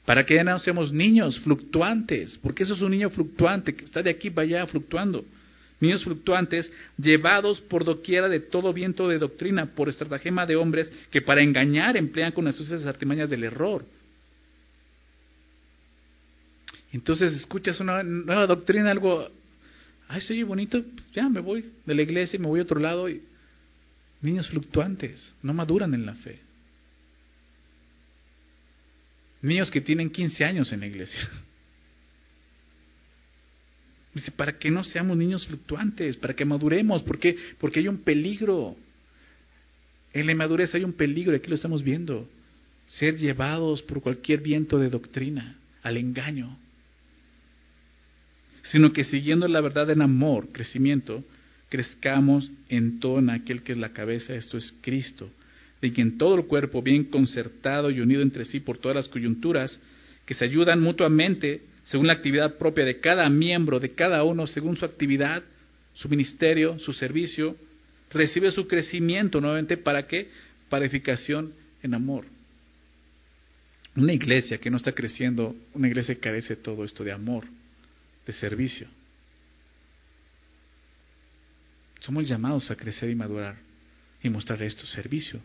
[0.06, 4.02] Para que ya no seamos niños fluctuantes, porque eso es un niño fluctuante, que está
[4.02, 5.26] de aquí para allá fluctuando
[5.80, 11.22] niños fluctuantes, llevados por doquiera de todo viento de doctrina, por estratagema de hombres que
[11.22, 13.86] para engañar emplean con las sucias artimañas del error.
[16.92, 19.30] Entonces escuchas una nueva doctrina, algo,
[20.08, 20.82] ay, soy bonito,
[21.14, 23.10] ya me voy de la iglesia y me voy a otro lado.
[23.10, 23.22] Y...
[24.22, 26.40] Niños fluctuantes, no maduran en la fe.
[29.42, 31.30] Niños que tienen 15 años en la iglesia.
[34.18, 37.36] Dice, para que no seamos niños fluctuantes, para que maduremos, ¿por qué?
[37.60, 38.76] Porque hay un peligro.
[40.12, 42.28] En la inmadurez hay un peligro, aquí lo estamos viendo.
[42.88, 46.58] Ser llevados por cualquier viento de doctrina, al engaño.
[48.64, 51.24] Sino que siguiendo la verdad en amor, crecimiento,
[51.70, 55.30] crezcamos en todo en aquel que es la cabeza, esto es Cristo,
[55.80, 59.80] de quien todo el cuerpo, bien concertado y unido entre sí por todas las coyunturas,
[60.26, 64.76] que se ayudan mutuamente según la actividad propia de cada miembro, de cada uno, según
[64.76, 65.44] su actividad,
[65.94, 67.56] su ministerio, su servicio,
[68.12, 70.30] recibe su crecimiento nuevamente para qué?
[70.70, 72.26] Para edificación en amor.
[73.96, 77.46] Una iglesia que no está creciendo, una iglesia que carece todo esto de amor,
[78.26, 78.88] de servicio.
[82.02, 83.56] Somos llamados a crecer y madurar
[84.22, 85.40] y mostrar esto, servicio,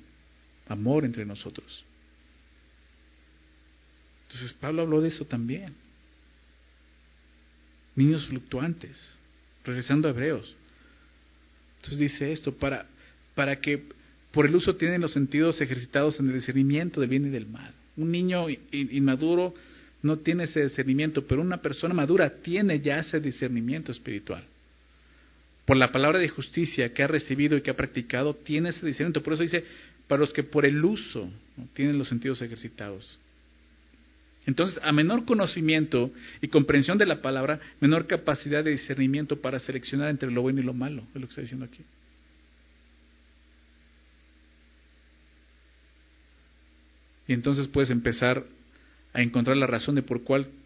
[0.69, 1.85] amor entre nosotros.
[4.27, 5.82] Entonces Pablo habló de eso también
[7.97, 9.19] niños fluctuantes,
[9.65, 10.57] regresando a Hebreos.
[11.77, 12.87] Entonces dice esto, para,
[13.35, 13.83] para que
[14.31, 17.73] por el uso tienen los sentidos ejercitados en el discernimiento del bien y del mal.
[17.97, 19.55] Un niño inmaduro
[20.03, 24.45] no tiene ese discernimiento, pero una persona madura tiene ya ese discernimiento espiritual.
[25.67, 29.23] Por la palabra de justicia que ha recibido y que ha practicado, tiene ese discernimiento.
[29.23, 29.65] Por eso dice,
[30.09, 31.31] para los que por el uso
[31.75, 33.19] tienen los sentidos ejercitados.
[34.47, 40.11] Entonces, a menor conocimiento y comprensión de la palabra, menor capacidad de discernimiento para seleccionar
[40.11, 41.85] entre lo bueno y lo malo, es lo que está diciendo aquí.
[47.29, 48.45] Y entonces puedes empezar
[49.13, 50.23] a encontrar la razón de por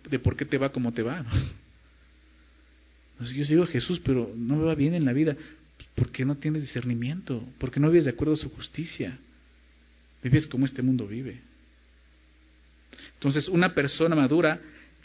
[0.08, 1.24] de por qué te va como te va.
[3.20, 5.36] yo sigo Jesús, pero no me va bien en la vida.
[5.94, 7.42] porque no tienes discernimiento?
[7.58, 9.18] porque no vives de acuerdo a su justicia?
[10.22, 11.40] Vives como este mundo vive.
[13.14, 14.60] Entonces, una persona madura,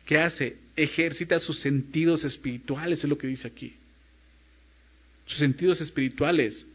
[0.05, 0.57] ¿qué hace?
[0.75, 3.75] Ejercita sus sentidos espirituales, es lo que dice aquí.
[5.25, 6.65] Sus sentidos espirituales.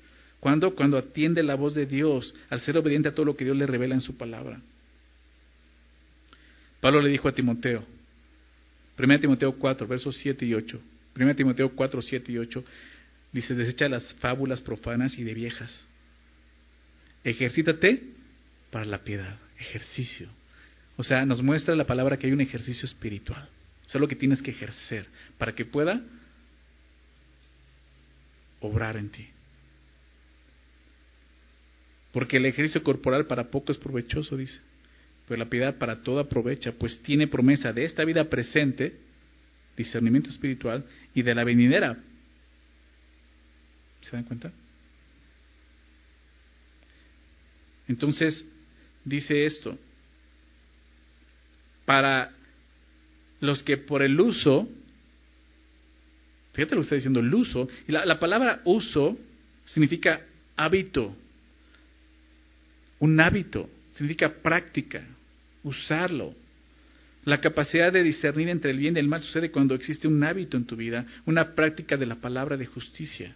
[0.40, 0.74] ¿Cuándo?
[0.74, 3.66] Cuando atiende la voz de Dios, al ser obediente a todo lo que Dios le
[3.66, 4.60] revela en su palabra.
[6.80, 7.84] Pablo le dijo a Timoteo,
[8.98, 10.80] 1 Timoteo 4, versos 7 y 8.
[11.16, 12.64] 1 Timoteo 4, 7 y 8
[13.32, 15.86] dice, desecha las fábulas profanas y de viejas.
[17.24, 18.02] Ejercítate
[18.70, 20.28] para la piedad, ejercicio.
[20.96, 23.48] O sea, nos muestra la palabra que hay un ejercicio espiritual.
[23.86, 25.06] es lo que tienes que ejercer
[25.38, 26.02] para que pueda
[28.60, 29.28] obrar en ti.
[32.12, 34.58] Porque el ejercicio corporal para poco es provechoso, dice.
[35.28, 38.96] Pero la piedad para todo aprovecha, pues tiene promesa de esta vida presente,
[39.76, 40.84] discernimiento espiritual,
[41.14, 41.98] y de la venidera.
[44.00, 44.50] ¿Se dan cuenta?
[47.88, 48.46] Entonces,
[49.04, 49.78] dice esto,
[51.86, 52.32] para
[53.40, 54.68] los que por el uso,
[56.52, 59.16] fíjate lo que está diciendo, el uso, y la, la palabra uso
[59.64, 60.20] significa
[60.56, 61.16] hábito,
[62.98, 65.02] un hábito, significa práctica,
[65.62, 66.34] usarlo.
[67.24, 70.56] La capacidad de discernir entre el bien y el mal sucede cuando existe un hábito
[70.56, 73.34] en tu vida, una práctica de la palabra de justicia.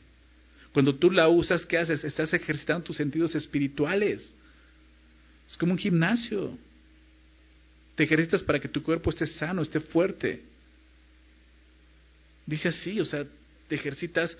[0.73, 2.05] Cuando tú la usas, ¿qué haces?
[2.05, 4.35] Estás ejercitando tus sentidos espirituales.
[5.49, 6.57] Es como un gimnasio.
[8.01, 10.41] Te ejercitas para que tu cuerpo esté sano, esté fuerte.
[12.47, 13.27] Dice así, o sea,
[13.69, 14.35] te ejercitas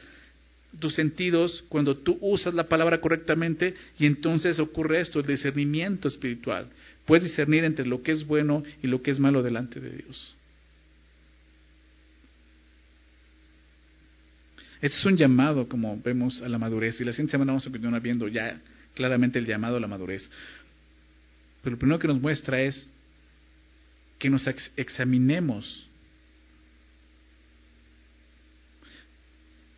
[0.79, 6.71] tus sentidos cuando tú usas la palabra correctamente y entonces ocurre esto, el discernimiento espiritual.
[7.05, 10.35] Puedes discernir entre lo que es bueno y lo que es malo delante de Dios.
[14.81, 16.99] Este es un llamado, como vemos, a la madurez.
[16.99, 18.59] Y la siguiente semana vamos a continuar viendo ya
[18.95, 20.31] claramente el llamado a la madurez.
[21.63, 22.91] Pero lo primero que nos muestra es
[24.21, 24.47] que nos
[24.77, 25.89] examinemos.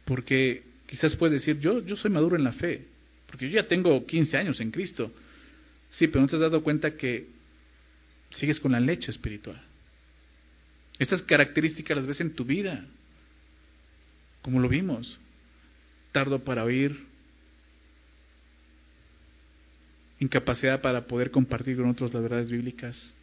[0.04, 2.84] Porque quizás puedes decir, yo, yo soy maduro en la fe,
[3.28, 5.12] porque yo ya tengo 15 años en Cristo.
[5.90, 7.28] Sí, pero no te has dado cuenta que
[8.30, 9.62] sigues con la leche espiritual.
[10.98, 12.84] Estas características las ves en tu vida,
[14.42, 15.18] como lo vimos.
[16.10, 17.06] Tardo para oír,
[20.18, 23.14] incapacidad para poder compartir con otros las verdades bíblicas,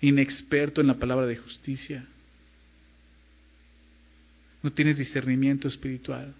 [0.00, 2.06] inexperto en la palabra de justicia,
[4.62, 6.34] no tienes discernimiento espiritual.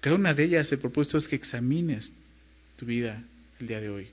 [0.00, 2.12] Cada una de ellas el propósito es que examines
[2.76, 3.22] tu vida
[3.60, 4.08] el día de hoy.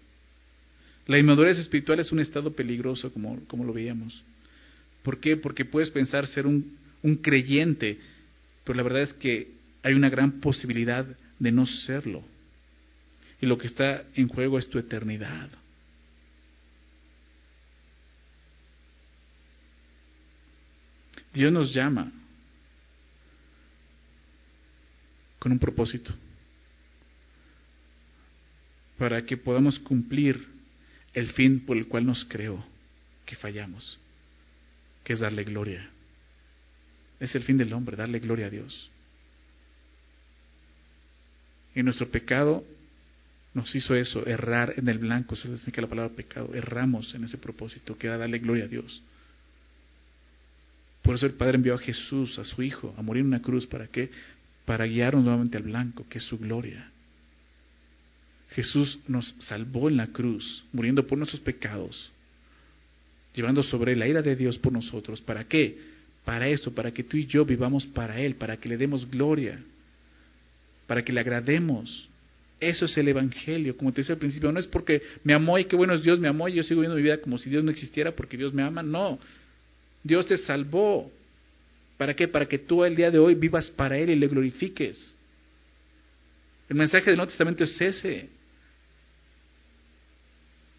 [1.08, 4.24] La inmadurez espiritual es un estado peligroso, como, como lo veíamos.
[5.02, 5.38] ¿Por qué?
[5.38, 7.98] Porque puedes pensar ser un, un creyente,
[8.64, 9.52] pero la verdad es que
[9.82, 11.08] hay una gran posibilidad
[11.40, 12.24] de no serlo.
[13.42, 15.50] Y lo que está en juego es tu eternidad.
[21.34, 22.12] Dios nos llama
[25.38, 26.14] con un propósito
[28.98, 30.46] para que podamos cumplir
[31.14, 32.64] el fin por el cual nos creó,
[33.26, 33.98] que fallamos,
[35.04, 35.90] que es darle gloria.
[37.20, 38.92] Es el fin del hombre, darle gloria a Dios.
[41.74, 42.66] Y nuestro pecado
[43.54, 47.38] nos hizo eso, errar en el blanco, se significa la palabra pecado, erramos en ese
[47.38, 49.02] propósito, que era darle gloria a Dios.
[51.10, 53.66] Por eso el Padre envió a Jesús, a su Hijo, a morir en una cruz,
[53.66, 54.12] ¿para qué?
[54.64, 56.91] Para guiarnos nuevamente al blanco, que es su gloria.
[58.51, 62.12] Jesús nos salvó en la cruz, muriendo por nuestros pecados,
[63.34, 65.20] llevando sobre la ira de Dios por nosotros.
[65.20, 65.80] ¿Para qué?
[66.26, 69.60] Para esto, para que tú y yo vivamos para Él, para que le demos gloria,
[70.86, 72.07] para que le agrademos.
[72.60, 75.66] Eso es el Evangelio, como te decía al principio, no es porque me amó y
[75.66, 77.64] qué bueno es Dios me amó y yo sigo viviendo mi vida como si Dios
[77.64, 79.18] no existiera porque Dios me ama, no.
[80.04, 81.12] Dios te salvó.
[81.97, 82.28] ¿Para qué?
[82.28, 85.16] Para que tú el día de hoy vivas para Él y le glorifiques.
[86.70, 88.30] El mensaje del Nuevo Testamento es ese.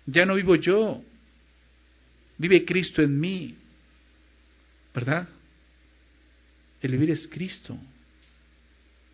[0.06, 1.02] Ya no vivo yo,
[2.38, 3.54] vive Cristo en mí.
[4.94, 5.28] ¿Verdad?
[6.80, 7.76] El vivir es Cristo.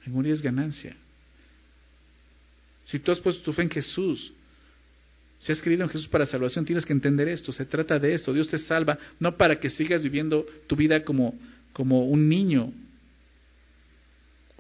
[0.05, 0.97] El morir es ganancia.
[2.85, 4.33] Si tú has puesto tu fe en Jesús,
[5.39, 7.53] si has creído en Jesús para salvación, tienes que entender esto.
[7.53, 8.33] Se trata de esto.
[8.33, 11.35] Dios te salva no para que sigas viviendo tu vida como,
[11.73, 12.73] como un niño,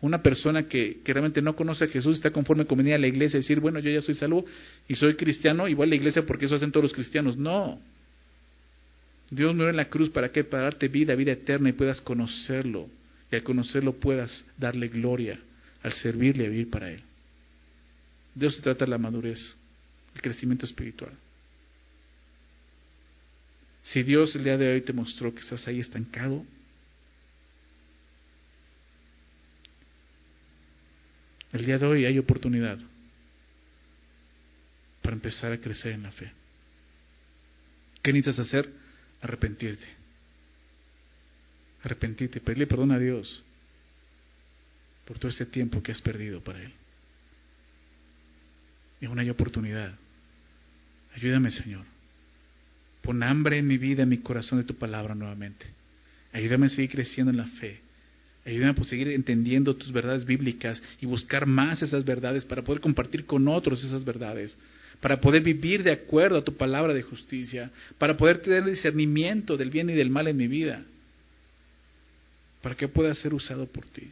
[0.03, 3.07] una persona que, que, realmente no conoce a Jesús, está conforme con venir a la
[3.07, 4.45] iglesia y decir, bueno, yo ya soy salvo
[4.87, 7.37] y soy cristiano, igual a la iglesia porque eso hacen todos los cristianos.
[7.37, 7.81] No.
[9.31, 12.89] Dios murió en la cruz para que para darte vida, vida eterna y puedas conocerlo.
[13.33, 15.41] Y al conocerlo puedas darle gloria,
[15.83, 17.01] al servirle y vivir para Él.
[18.35, 19.57] Dios se trata de la madurez,
[20.17, 21.13] el crecimiento espiritual.
[23.83, 26.45] Si Dios el día de hoy te mostró que estás ahí estancado,
[31.57, 32.79] El día de hoy hay oportunidad
[35.01, 36.31] para empezar a crecer en la fe.
[38.03, 38.71] ¿Qué necesitas hacer?
[39.23, 39.87] Arrepentirte.
[41.83, 43.43] Arrepentirte, pedirle perdón a Dios
[45.07, 46.73] por todo ese tiempo que has perdido para Él.
[49.01, 49.97] Y aún hay oportunidad.
[51.17, 51.85] Ayúdame, Señor.
[53.03, 55.67] Pon hambre en mi vida, en mi corazón de tu palabra nuevamente.
[56.33, 57.81] Ayúdame a seguir creciendo en la fe.
[58.45, 63.25] Ayúdame a seguir entendiendo tus verdades bíblicas y buscar más esas verdades para poder compartir
[63.25, 64.57] con otros esas verdades,
[65.01, 69.71] para poder vivir de acuerdo a tu palabra de justicia, para poder tener discernimiento del
[69.71, 70.85] bien y del mal en mi vida,
[72.61, 74.11] para que pueda ser usado por ti.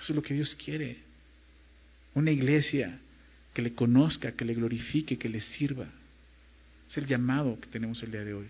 [0.00, 0.98] Eso es lo que Dios quiere.
[2.14, 2.98] Una iglesia
[3.54, 5.86] que le conozca, que le glorifique, que le sirva.
[6.88, 8.46] Es el llamado que tenemos el día de hoy.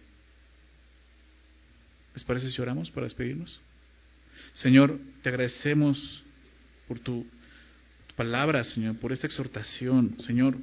[2.15, 3.61] ¿Les parece si oramos para despedirnos?
[4.55, 6.23] Señor, te agradecemos
[6.87, 7.27] por tu,
[8.17, 10.17] palabra, Señor, por esta exhortación.
[10.21, 10.57] Señor,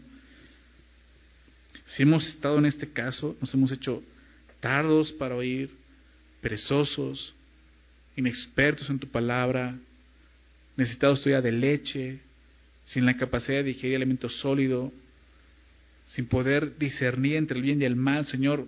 [1.86, 4.04] si hemos estado en este caso, nos hemos hecho
[4.60, 5.72] tardos para oír,
[6.42, 7.34] perezosos,
[8.16, 9.76] inexpertos en tu palabra,
[10.78, 12.20] necesitados todavía de leche,
[12.90, 14.92] sin la capacidad de digerir alimento sólido,
[16.06, 18.68] sin poder discernir entre el bien y el mal, Señor,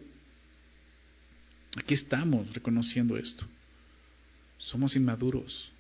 [1.76, 3.46] aquí estamos reconociendo esto.
[4.60, 5.72] Somos inmaduros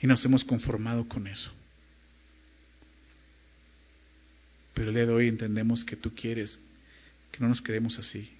[0.00, 1.50] y nos hemos conformado con eso.
[4.74, 6.58] Pero el día de hoy entendemos que tú quieres
[7.32, 8.30] que no nos quedemos así.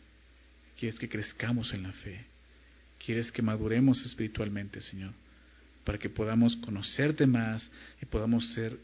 [0.78, 2.24] Quieres que crezcamos en la fe.
[3.04, 5.12] Quieres que maduremos espiritualmente, Señor,
[5.82, 7.68] para que podamos conocerte más
[8.00, 8.78] y podamos ser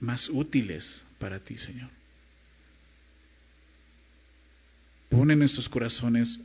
[0.00, 1.90] más útiles para ti, Señor.
[5.08, 6.40] Pone en nuestros corazones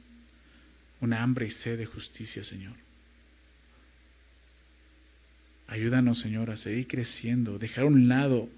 [0.99, 2.73] una hambre y sed de justicia, Señor.
[5.67, 8.49] Ayúdanos, Señor, a seguir creciendo, dejar a un lado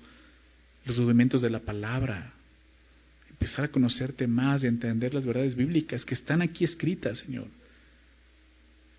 [0.85, 2.33] los rudimentos de la palabra,
[3.29, 7.47] empezar a conocerte más y entender las verdades bíblicas que están aquí escritas, Señor.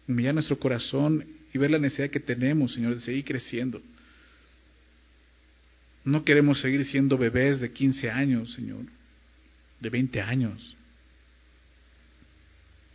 [0.07, 3.83] Humillar nuestro corazón y ver la necesidad que tenemos, Señor, de seguir creciendo.
[6.05, 8.85] No queremos seguir siendo bebés de 15 años, Señor,
[9.81, 10.77] de 20 años.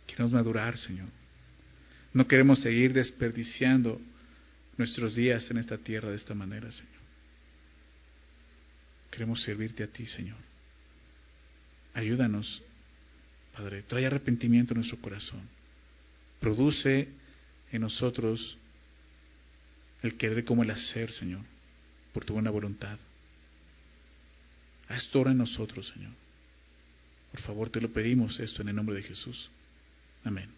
[0.06, 1.08] Queremos madurar, Señor.
[2.12, 4.00] No queremos seguir desperdiciando
[4.76, 6.92] nuestros días en esta tierra de esta manera, Señor.
[9.10, 10.38] Queremos servirte a ti, Señor.
[11.94, 12.62] Ayúdanos,
[13.56, 13.82] Padre.
[13.82, 15.42] Trae arrepentimiento en nuestro corazón.
[16.40, 17.08] Produce
[17.70, 18.58] en nosotros
[20.02, 21.42] el querer como el hacer, Señor,
[22.14, 22.96] por tu buena voluntad.
[24.88, 26.12] Haz todo en nosotros, Señor.
[27.32, 29.50] Por favor, te lo pedimos esto en el nombre de Jesús.
[30.22, 30.48] Amén.